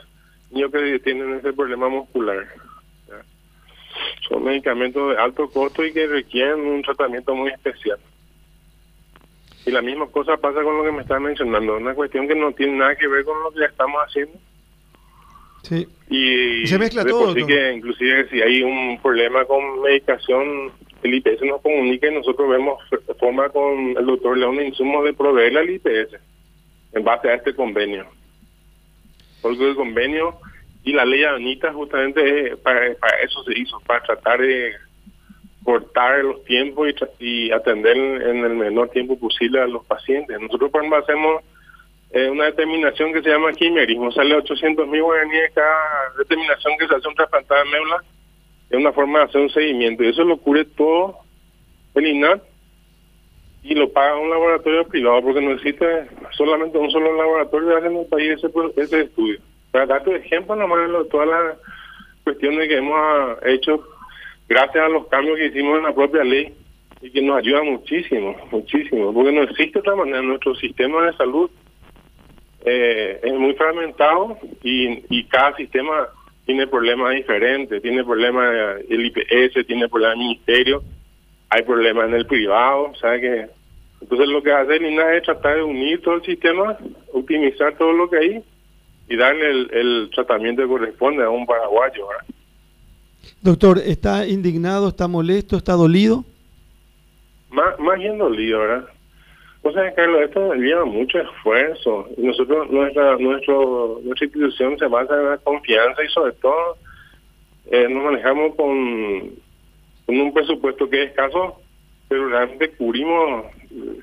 niños 0.49 0.71
que 0.71 0.99
tienen 0.99 1.33
ese 1.33 1.51
problema 1.51 1.89
muscular. 1.89 2.47
Son 4.29 4.43
medicamentos 4.45 5.09
de 5.09 5.21
alto 5.21 5.49
costo 5.49 5.83
y 5.83 5.91
que 5.91 6.07
requieren 6.07 6.61
un 6.61 6.81
tratamiento 6.83 7.35
muy 7.35 7.49
especial. 7.49 7.99
Y 9.65 9.71
la 9.71 9.81
misma 9.81 10.07
cosa 10.07 10.37
pasa 10.37 10.63
con 10.63 10.77
lo 10.77 10.83
que 10.83 10.91
me 10.91 11.01
estás 11.01 11.21
mencionando, 11.21 11.77
una 11.77 11.93
cuestión 11.93 12.27
que 12.27 12.35
no 12.35 12.51
tiene 12.53 12.77
nada 12.77 12.95
que 12.95 13.07
ver 13.07 13.25
con 13.25 13.41
lo 13.43 13.51
que 13.51 13.59
ya 13.59 13.65
estamos 13.65 14.01
haciendo. 14.01 14.33
Sí. 15.63 15.87
Y, 16.09 16.65
se 16.65 16.79
mezcla 16.79 17.05
todo. 17.05 17.33
Sí 17.33 17.45
que 17.45 17.73
inclusive 17.73 18.29
si 18.29 18.41
hay 18.41 18.63
un 18.63 18.99
problema 19.01 19.45
con 19.45 19.81
medicación, 19.81 20.71
el 21.03 21.13
IPS 21.13 21.41
nos 21.43 21.61
comunica 21.61 22.07
y 22.07 22.15
nosotros 22.15 22.49
vemos 22.49 22.81
forma 23.19 23.49
con 23.49 23.97
el 23.97 24.05
doctor 24.05 24.37
León 24.37 24.61
Insumos 24.61 25.03
de 25.03 25.13
proveerle 25.13 25.59
al 25.59 25.69
IPS 25.69 26.15
en 26.93 27.03
base 27.03 27.29
a 27.29 27.35
este 27.35 27.53
convenio. 27.53 28.05
Porque 29.41 29.69
el 29.69 29.75
convenio 29.75 30.39
y 30.83 30.93
la 30.93 31.05
ley 31.05 31.23
Anita 31.23 31.73
justamente 31.73 32.55
para, 32.57 32.93
para 32.95 33.17
eso 33.21 33.43
se 33.43 33.57
hizo, 33.59 33.79
para 33.81 34.01
tratar 34.03 34.41
de 34.41 34.73
cortar 35.69 36.23
los 36.23 36.43
tiempos 36.45 36.89
y, 37.19 37.51
atender 37.51 37.95
en 37.95 38.43
el 38.43 38.55
menor 38.55 38.89
tiempo 38.89 39.19
posible 39.19 39.61
a 39.61 39.67
los 39.67 39.85
pacientes. 39.85 40.39
Nosotros, 40.41 40.71
por 40.71 40.83
hacemos 40.95 41.43
eh, 42.09 42.27
una 42.27 42.45
determinación 42.45 43.13
que 43.13 43.21
se 43.21 43.29
llama 43.29 43.53
quimerismo, 43.53 44.11
sale 44.11 44.33
800 44.33 44.87
mil 44.87 45.03
guaraníes 45.03 45.51
cada 45.53 45.77
determinación 46.17 46.73
que 46.79 46.87
se 46.87 46.95
hace 46.95 47.07
un 47.07 47.13
trasplantado 47.13 47.63
de 47.63 47.69
médula, 47.69 48.03
es 48.71 48.77
una 48.79 48.91
forma 48.93 49.19
de 49.19 49.25
hacer 49.25 49.41
un 49.41 49.49
seguimiento, 49.51 50.03
y 50.03 50.07
eso 50.07 50.23
lo 50.23 50.37
cubre 50.37 50.65
todo 50.65 51.19
el 51.93 52.07
INAT 52.07 52.41
y 53.61 53.75
lo 53.75 53.93
paga 53.93 54.17
un 54.17 54.31
laboratorio 54.31 54.87
privado, 54.87 55.21
porque 55.21 55.41
no 55.41 55.51
existe 55.51 55.85
solamente 56.31 56.79
un 56.79 56.89
solo 56.89 57.15
laboratorio 57.15 57.77
en 57.77 57.95
el 57.95 58.05
país 58.07 58.31
ese, 58.31 58.49
ese 58.75 59.01
estudio. 59.01 59.39
Para 59.69 59.85
darte 59.85 60.15
ejemplo, 60.15 60.55
nomás 60.55 60.91
de 60.91 61.09
todas 61.11 61.27
las 61.27 61.57
cuestiones 62.23 62.67
que 62.67 62.77
hemos 62.77 63.37
hecho 63.45 63.83
gracias 64.49 64.83
a 64.83 64.89
los 64.89 65.07
cambios 65.07 65.37
que 65.37 65.45
hicimos 65.45 65.77
en 65.77 65.83
la 65.83 65.93
propia 65.93 66.23
ley 66.23 66.53
y 67.01 67.11
que 67.11 67.21
nos 67.21 67.37
ayuda 67.37 67.63
muchísimo, 67.63 68.35
muchísimo, 68.51 69.13
porque 69.13 69.31
no 69.31 69.43
existe 69.43 69.79
otra 69.79 69.95
manera. 69.95 70.21
Nuestro 70.21 70.55
sistema 70.55 71.05
de 71.05 71.13
salud 71.15 71.49
eh, 72.65 73.19
es 73.23 73.33
muy 73.33 73.53
fragmentado 73.53 74.37
y, 74.63 75.23
cada 75.25 75.55
sistema 75.55 76.07
tiene 76.45 76.65
problemas 76.65 77.13
diferentes, 77.13 77.81
tiene 77.81 78.03
problemas 78.03 78.81
el 78.89 79.05
IPS, 79.05 79.65
tiene 79.67 79.87
problemas 79.87 80.17
del 80.17 80.27
ministerio, 80.27 80.83
hay 81.49 81.61
problemas 81.61 82.09
en 82.09 82.15
el 82.15 82.25
privado, 82.25 82.91
¿sabe 82.99 83.21
que 83.21 83.45
Entonces 84.01 84.27
lo 84.27 84.41
que 84.41 84.51
hace 84.51 84.77
el 84.77 84.87
INA 84.87 85.13
es 85.13 85.23
tratar 85.23 85.57
de 85.57 85.63
unir 85.63 86.01
todo 86.01 86.15
el 86.15 86.23
sistema, 86.23 86.75
optimizar 87.13 87.77
todo 87.77 87.93
lo 87.93 88.09
que 88.09 88.17
hay 88.17 88.43
y 89.07 89.15
darle 89.15 89.51
el, 89.51 89.69
el 89.71 90.09
tratamiento 90.13 90.63
que 90.63 90.67
corresponde 90.67 91.23
a 91.23 91.29
un 91.29 91.45
paraguayo, 91.45 92.07
¿verdad? 92.07 92.38
Doctor, 93.41 93.79
¿está 93.79 94.27
indignado, 94.27 94.89
está 94.89 95.07
molesto, 95.07 95.57
está 95.57 95.73
dolido? 95.73 96.23
Más, 97.49 97.79
más 97.79 97.97
bien 97.97 98.17
dolido, 98.17 98.59
¿verdad? 98.59 98.89
O 99.61 99.71
sea, 99.71 99.93
Carlos, 99.93 100.21
esto 100.21 100.53
lleva 100.55 100.85
mucho 100.85 101.19
esfuerzo. 101.19 102.07
Nosotros, 102.17 102.71
nuestra, 102.71 103.17
nuestro, 103.17 103.99
nuestra 104.03 104.25
institución 104.25 104.77
se 104.79 104.87
basa 104.87 105.19
en 105.19 105.29
la 105.31 105.37
confianza 105.37 106.03
y 106.03 106.07
sobre 106.09 106.31
todo 106.33 106.77
eh, 107.71 107.87
nos 107.89 108.03
manejamos 108.03 108.55
con, 108.55 108.69
un 110.07 110.33
presupuesto 110.33 110.89
que 110.89 111.03
es 111.03 111.09
escaso, 111.09 111.61
pero 112.07 112.29
realmente 112.29 112.71
cubrimos, 112.71 113.45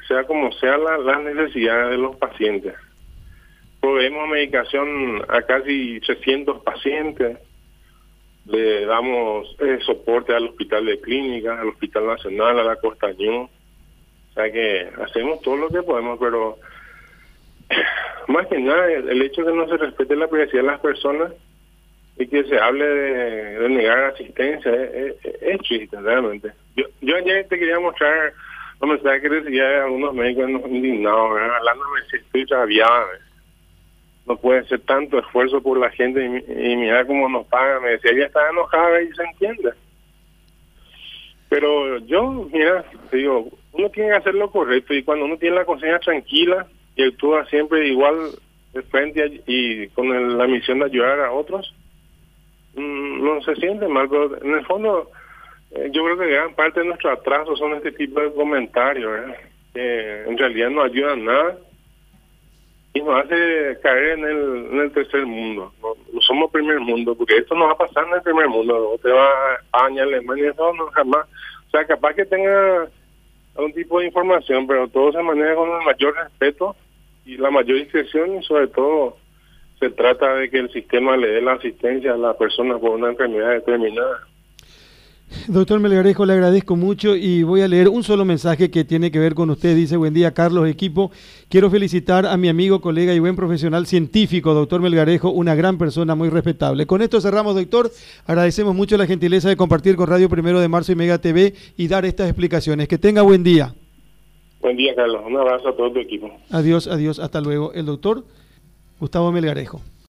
sea 0.07 0.25
como 0.25 0.53
sea, 0.53 0.77
las 0.79 1.23
necesidades 1.23 1.91
de 1.91 1.99
los 1.99 2.17
pacientes. 2.17 2.75
Proveemos 3.81 4.29
medicación 4.29 5.23
a 5.29 5.43
casi 5.43 6.01
300 6.01 6.63
pacientes, 6.63 7.39
le 8.47 8.87
damos 8.87 9.57
eh, 9.59 9.79
soporte 9.85 10.33
al 10.33 10.49
Hospital 10.49 10.87
de 10.87 11.01
Clínicas, 11.01 11.59
al 11.59 11.69
Hospital 11.69 12.07
Nacional, 12.07 12.59
a 12.59 12.65
la 12.65 12.77
Costa 12.77 13.13
Ñu. 13.13 13.43
O 13.43 14.35
sea 14.35 14.51
que 14.53 14.89
hacemos 15.03 15.41
todo 15.43 15.57
lo 15.57 15.69
que 15.69 15.83
podemos, 15.83 16.19
pero 16.19 16.59
más 18.29 18.47
que 18.47 18.59
nada 18.59 18.93
el, 18.93 19.23
hecho 19.23 19.43
de 19.43 19.53
que 19.53 19.59
no 19.59 19.69
se 19.69 19.77
respete 19.77 20.15
la 20.15 20.29
privacidad 20.29 20.63
de 20.63 20.69
las 20.69 20.81
personas 20.81 21.33
y 22.19 22.27
que 22.29 22.45
se 22.45 22.59
hable 22.59 22.85
de, 22.85 23.69
negar 23.69 24.05
asistencia 24.05 24.73
es, 24.73 25.17
es, 25.25 25.59
triste 25.61 26.01
realmente. 26.01 26.53
Yo, 26.77 27.17
ayer 27.17 27.47
te 27.49 27.59
quería 27.59 27.81
mostrar 27.81 28.33
un 28.81 28.91
mensaje 28.91 29.23
que 29.23 29.29
recibía 29.29 29.85
algunos 29.85 30.15
médicos 30.15 30.49
indignados, 30.69 31.41
hablándome 31.41 32.01
si 32.11 32.17
estoy 32.17 32.47
traviada 32.47 33.07
no 34.27 34.37
puede 34.37 34.65
ser 34.67 34.81
tanto 34.81 35.19
esfuerzo 35.19 35.61
por 35.63 35.79
la 35.79 35.91
gente 35.91 36.25
y, 36.25 36.77
mira 36.77 37.07
cómo 37.07 37.29
nos 37.29 37.47
pagan. 37.47 37.83
Me 37.83 37.91
decía, 37.91 38.11
ella 38.13 38.27
está 38.27 38.51
enojada 38.51 39.01
y 39.03 39.13
se 39.13 39.23
entiende. 39.23 39.73
Pero 41.49 41.99
yo, 41.99 42.49
mira, 42.53 42.85
digo, 43.13 43.49
uno 43.73 43.89
tiene 43.91 44.11
que 44.11 44.17
hacer 44.17 44.35
lo 44.35 44.51
correcto 44.51 44.95
y 44.95 45.05
cuando 45.05 45.27
uno 45.27 45.37
tiene 45.39 45.57
la 45.57 45.65
conciencia 45.65 46.01
tranquila 46.01 46.67
y 46.97 47.05
actúa 47.05 47.47
siempre 47.47 47.87
igual 47.87 48.17
de 48.73 48.83
frente 48.83 49.43
y 49.47 49.87
con 49.89 50.37
la 50.37 50.47
misión 50.47 50.81
de 50.81 50.87
ayudar 50.87 51.21
a 51.21 51.33
otros, 51.33 51.73
mm, 52.75 53.25
no 53.25 53.41
se 53.43 53.55
siente 53.57 53.87
mal, 53.87 54.09
pero 54.09 54.43
en 54.43 54.55
el 54.55 54.67
fondo 54.67 55.11
eh, 55.71 55.89
yo 55.93 56.05
creo 56.05 56.19
que 56.19 56.27
gran 56.27 56.55
parte 56.55 56.81
de 56.81 56.87
nuestro 56.87 57.13
atraso 57.13 57.57
son 57.57 57.75
este 57.75 57.93
tipo 57.93 58.21
de 58.21 58.33
comentarios, 58.33 59.13
que 59.73 60.25
en 60.25 60.37
realidad 60.37 60.71
no 60.71 60.83
ayudan 60.83 61.25
nada 61.25 61.59
y 62.97 63.03
nos 63.03 63.25
hace 63.25 63.79
caer 63.83 64.19
en 64.19 64.81
el, 64.81 64.93
tercer 64.93 65.27
mundo. 65.27 65.73
No, 65.83 66.21
somos 66.21 66.51
primer 66.51 66.81
mundo, 66.81 67.15
porque 67.15 67.37
esto 67.37 67.55
no 67.55 67.67
va 67.67 67.73
a 67.73 67.79
pasar 67.79 68.07
en 68.07 68.15
el 68.15 68.23
primer 68.23 68.49
mundo. 68.49 68.93
Usted 68.95 69.11
va 69.11 69.27
a 69.27 69.55
España, 69.57 70.03
Alemania, 70.03 70.51
eso 70.51 70.73
no 70.73 70.87
jamás. 70.87 71.27
O 71.67 71.71
sea, 71.71 71.85
capaz 71.85 72.15
que 72.15 72.25
tenga 72.25 72.89
algún 73.55 73.73
tipo 73.73 74.01
de 74.01 74.07
información, 74.07 74.67
pero 74.67 74.89
todo 74.89 75.13
se 75.13 75.23
maneja 75.23 75.55
con 75.55 75.71
el 75.71 75.85
mayor 75.85 76.15
respeto 76.15 76.75
y 77.27 77.37
la 77.37 77.51
mayor 77.51 77.79
discreción 77.79 78.37
y 78.37 78.43
sobre 78.45 78.69
todo 78.69 79.17
se 79.79 79.91
trata 79.91 80.35
de 80.37 80.49
que 80.49 80.59
el 80.59 80.71
sistema 80.71 81.17
le 81.17 81.29
dé 81.29 81.43
la 81.43 81.53
asistencia 81.53 82.15
a 82.15 82.17
la 82.17 82.35
persona 82.39 82.79
por 82.79 82.93
una 82.93 83.11
enfermedad 83.11 83.51
determinada. 83.51 84.27
Doctor 85.49 85.81
Melgarejo, 85.81 86.25
le 86.25 86.33
agradezco 86.33 86.77
mucho 86.77 87.15
y 87.17 87.43
voy 87.43 87.61
a 87.61 87.69
leer 87.69 87.89
un 87.89 88.03
solo 88.03 88.25
mensaje 88.25 88.71
que 88.71 88.85
tiene 88.85 89.11
que 89.11 89.19
ver 89.19 89.35
con 89.35 89.51
usted. 89.51 89.75
Dice, 89.75 89.97
buen 89.97 90.15
día 90.15 90.33
Carlos, 90.33 90.69
equipo. 90.69 91.11
Quiero 91.49 91.71
felicitar 91.71 92.27
a 92.27 92.37
mi 92.37 92.49
amigo, 92.49 92.81
colega 92.81 93.13
y 93.13 93.19
buen 93.19 93.37
profesional 93.37 93.87
científico, 93.87 94.55
doctor 94.55 94.81
Melgarejo, 94.81 95.31
una 95.31 95.55
gran 95.55 95.79
persona 95.79 96.15
muy 96.15 96.31
respetable. 96.31 96.87
Con 96.87 97.03
esto 97.03 97.21
cerramos, 97.21 97.55
doctor. 97.55 97.91
Agradecemos 98.25 98.75
mucho 98.75 98.97
la 98.97 99.07
gentileza 99.07 99.49
de 99.49 99.57
compartir 99.57 99.97
con 99.97 100.09
Radio 100.09 100.29
Primero 100.29 100.61
de 100.61 100.69
Marzo 100.69 100.93
y 100.93 100.97
Mega 100.97 101.19
TV 101.19 101.55
y 101.77 101.89
dar 101.89 102.05
estas 102.05 102.29
explicaciones. 102.29 102.89
Que 102.89 102.99
tenga 102.99 103.23
buen 103.23 103.43
día. 103.43 103.75
Buen 104.61 104.77
día, 104.77 104.95
Carlos. 104.95 105.23
Un 105.27 105.37
abrazo 105.37 105.69
a 105.69 105.77
todo 105.77 105.93
tu 105.93 105.99
equipo. 105.99 106.31
Adiós, 106.51 106.87
adiós. 106.87 107.19
Hasta 107.19 107.41
luego. 107.41 107.73
El 107.73 107.87
doctor 107.87 108.25
Gustavo 108.99 109.31
Melgarejo. 109.33 109.81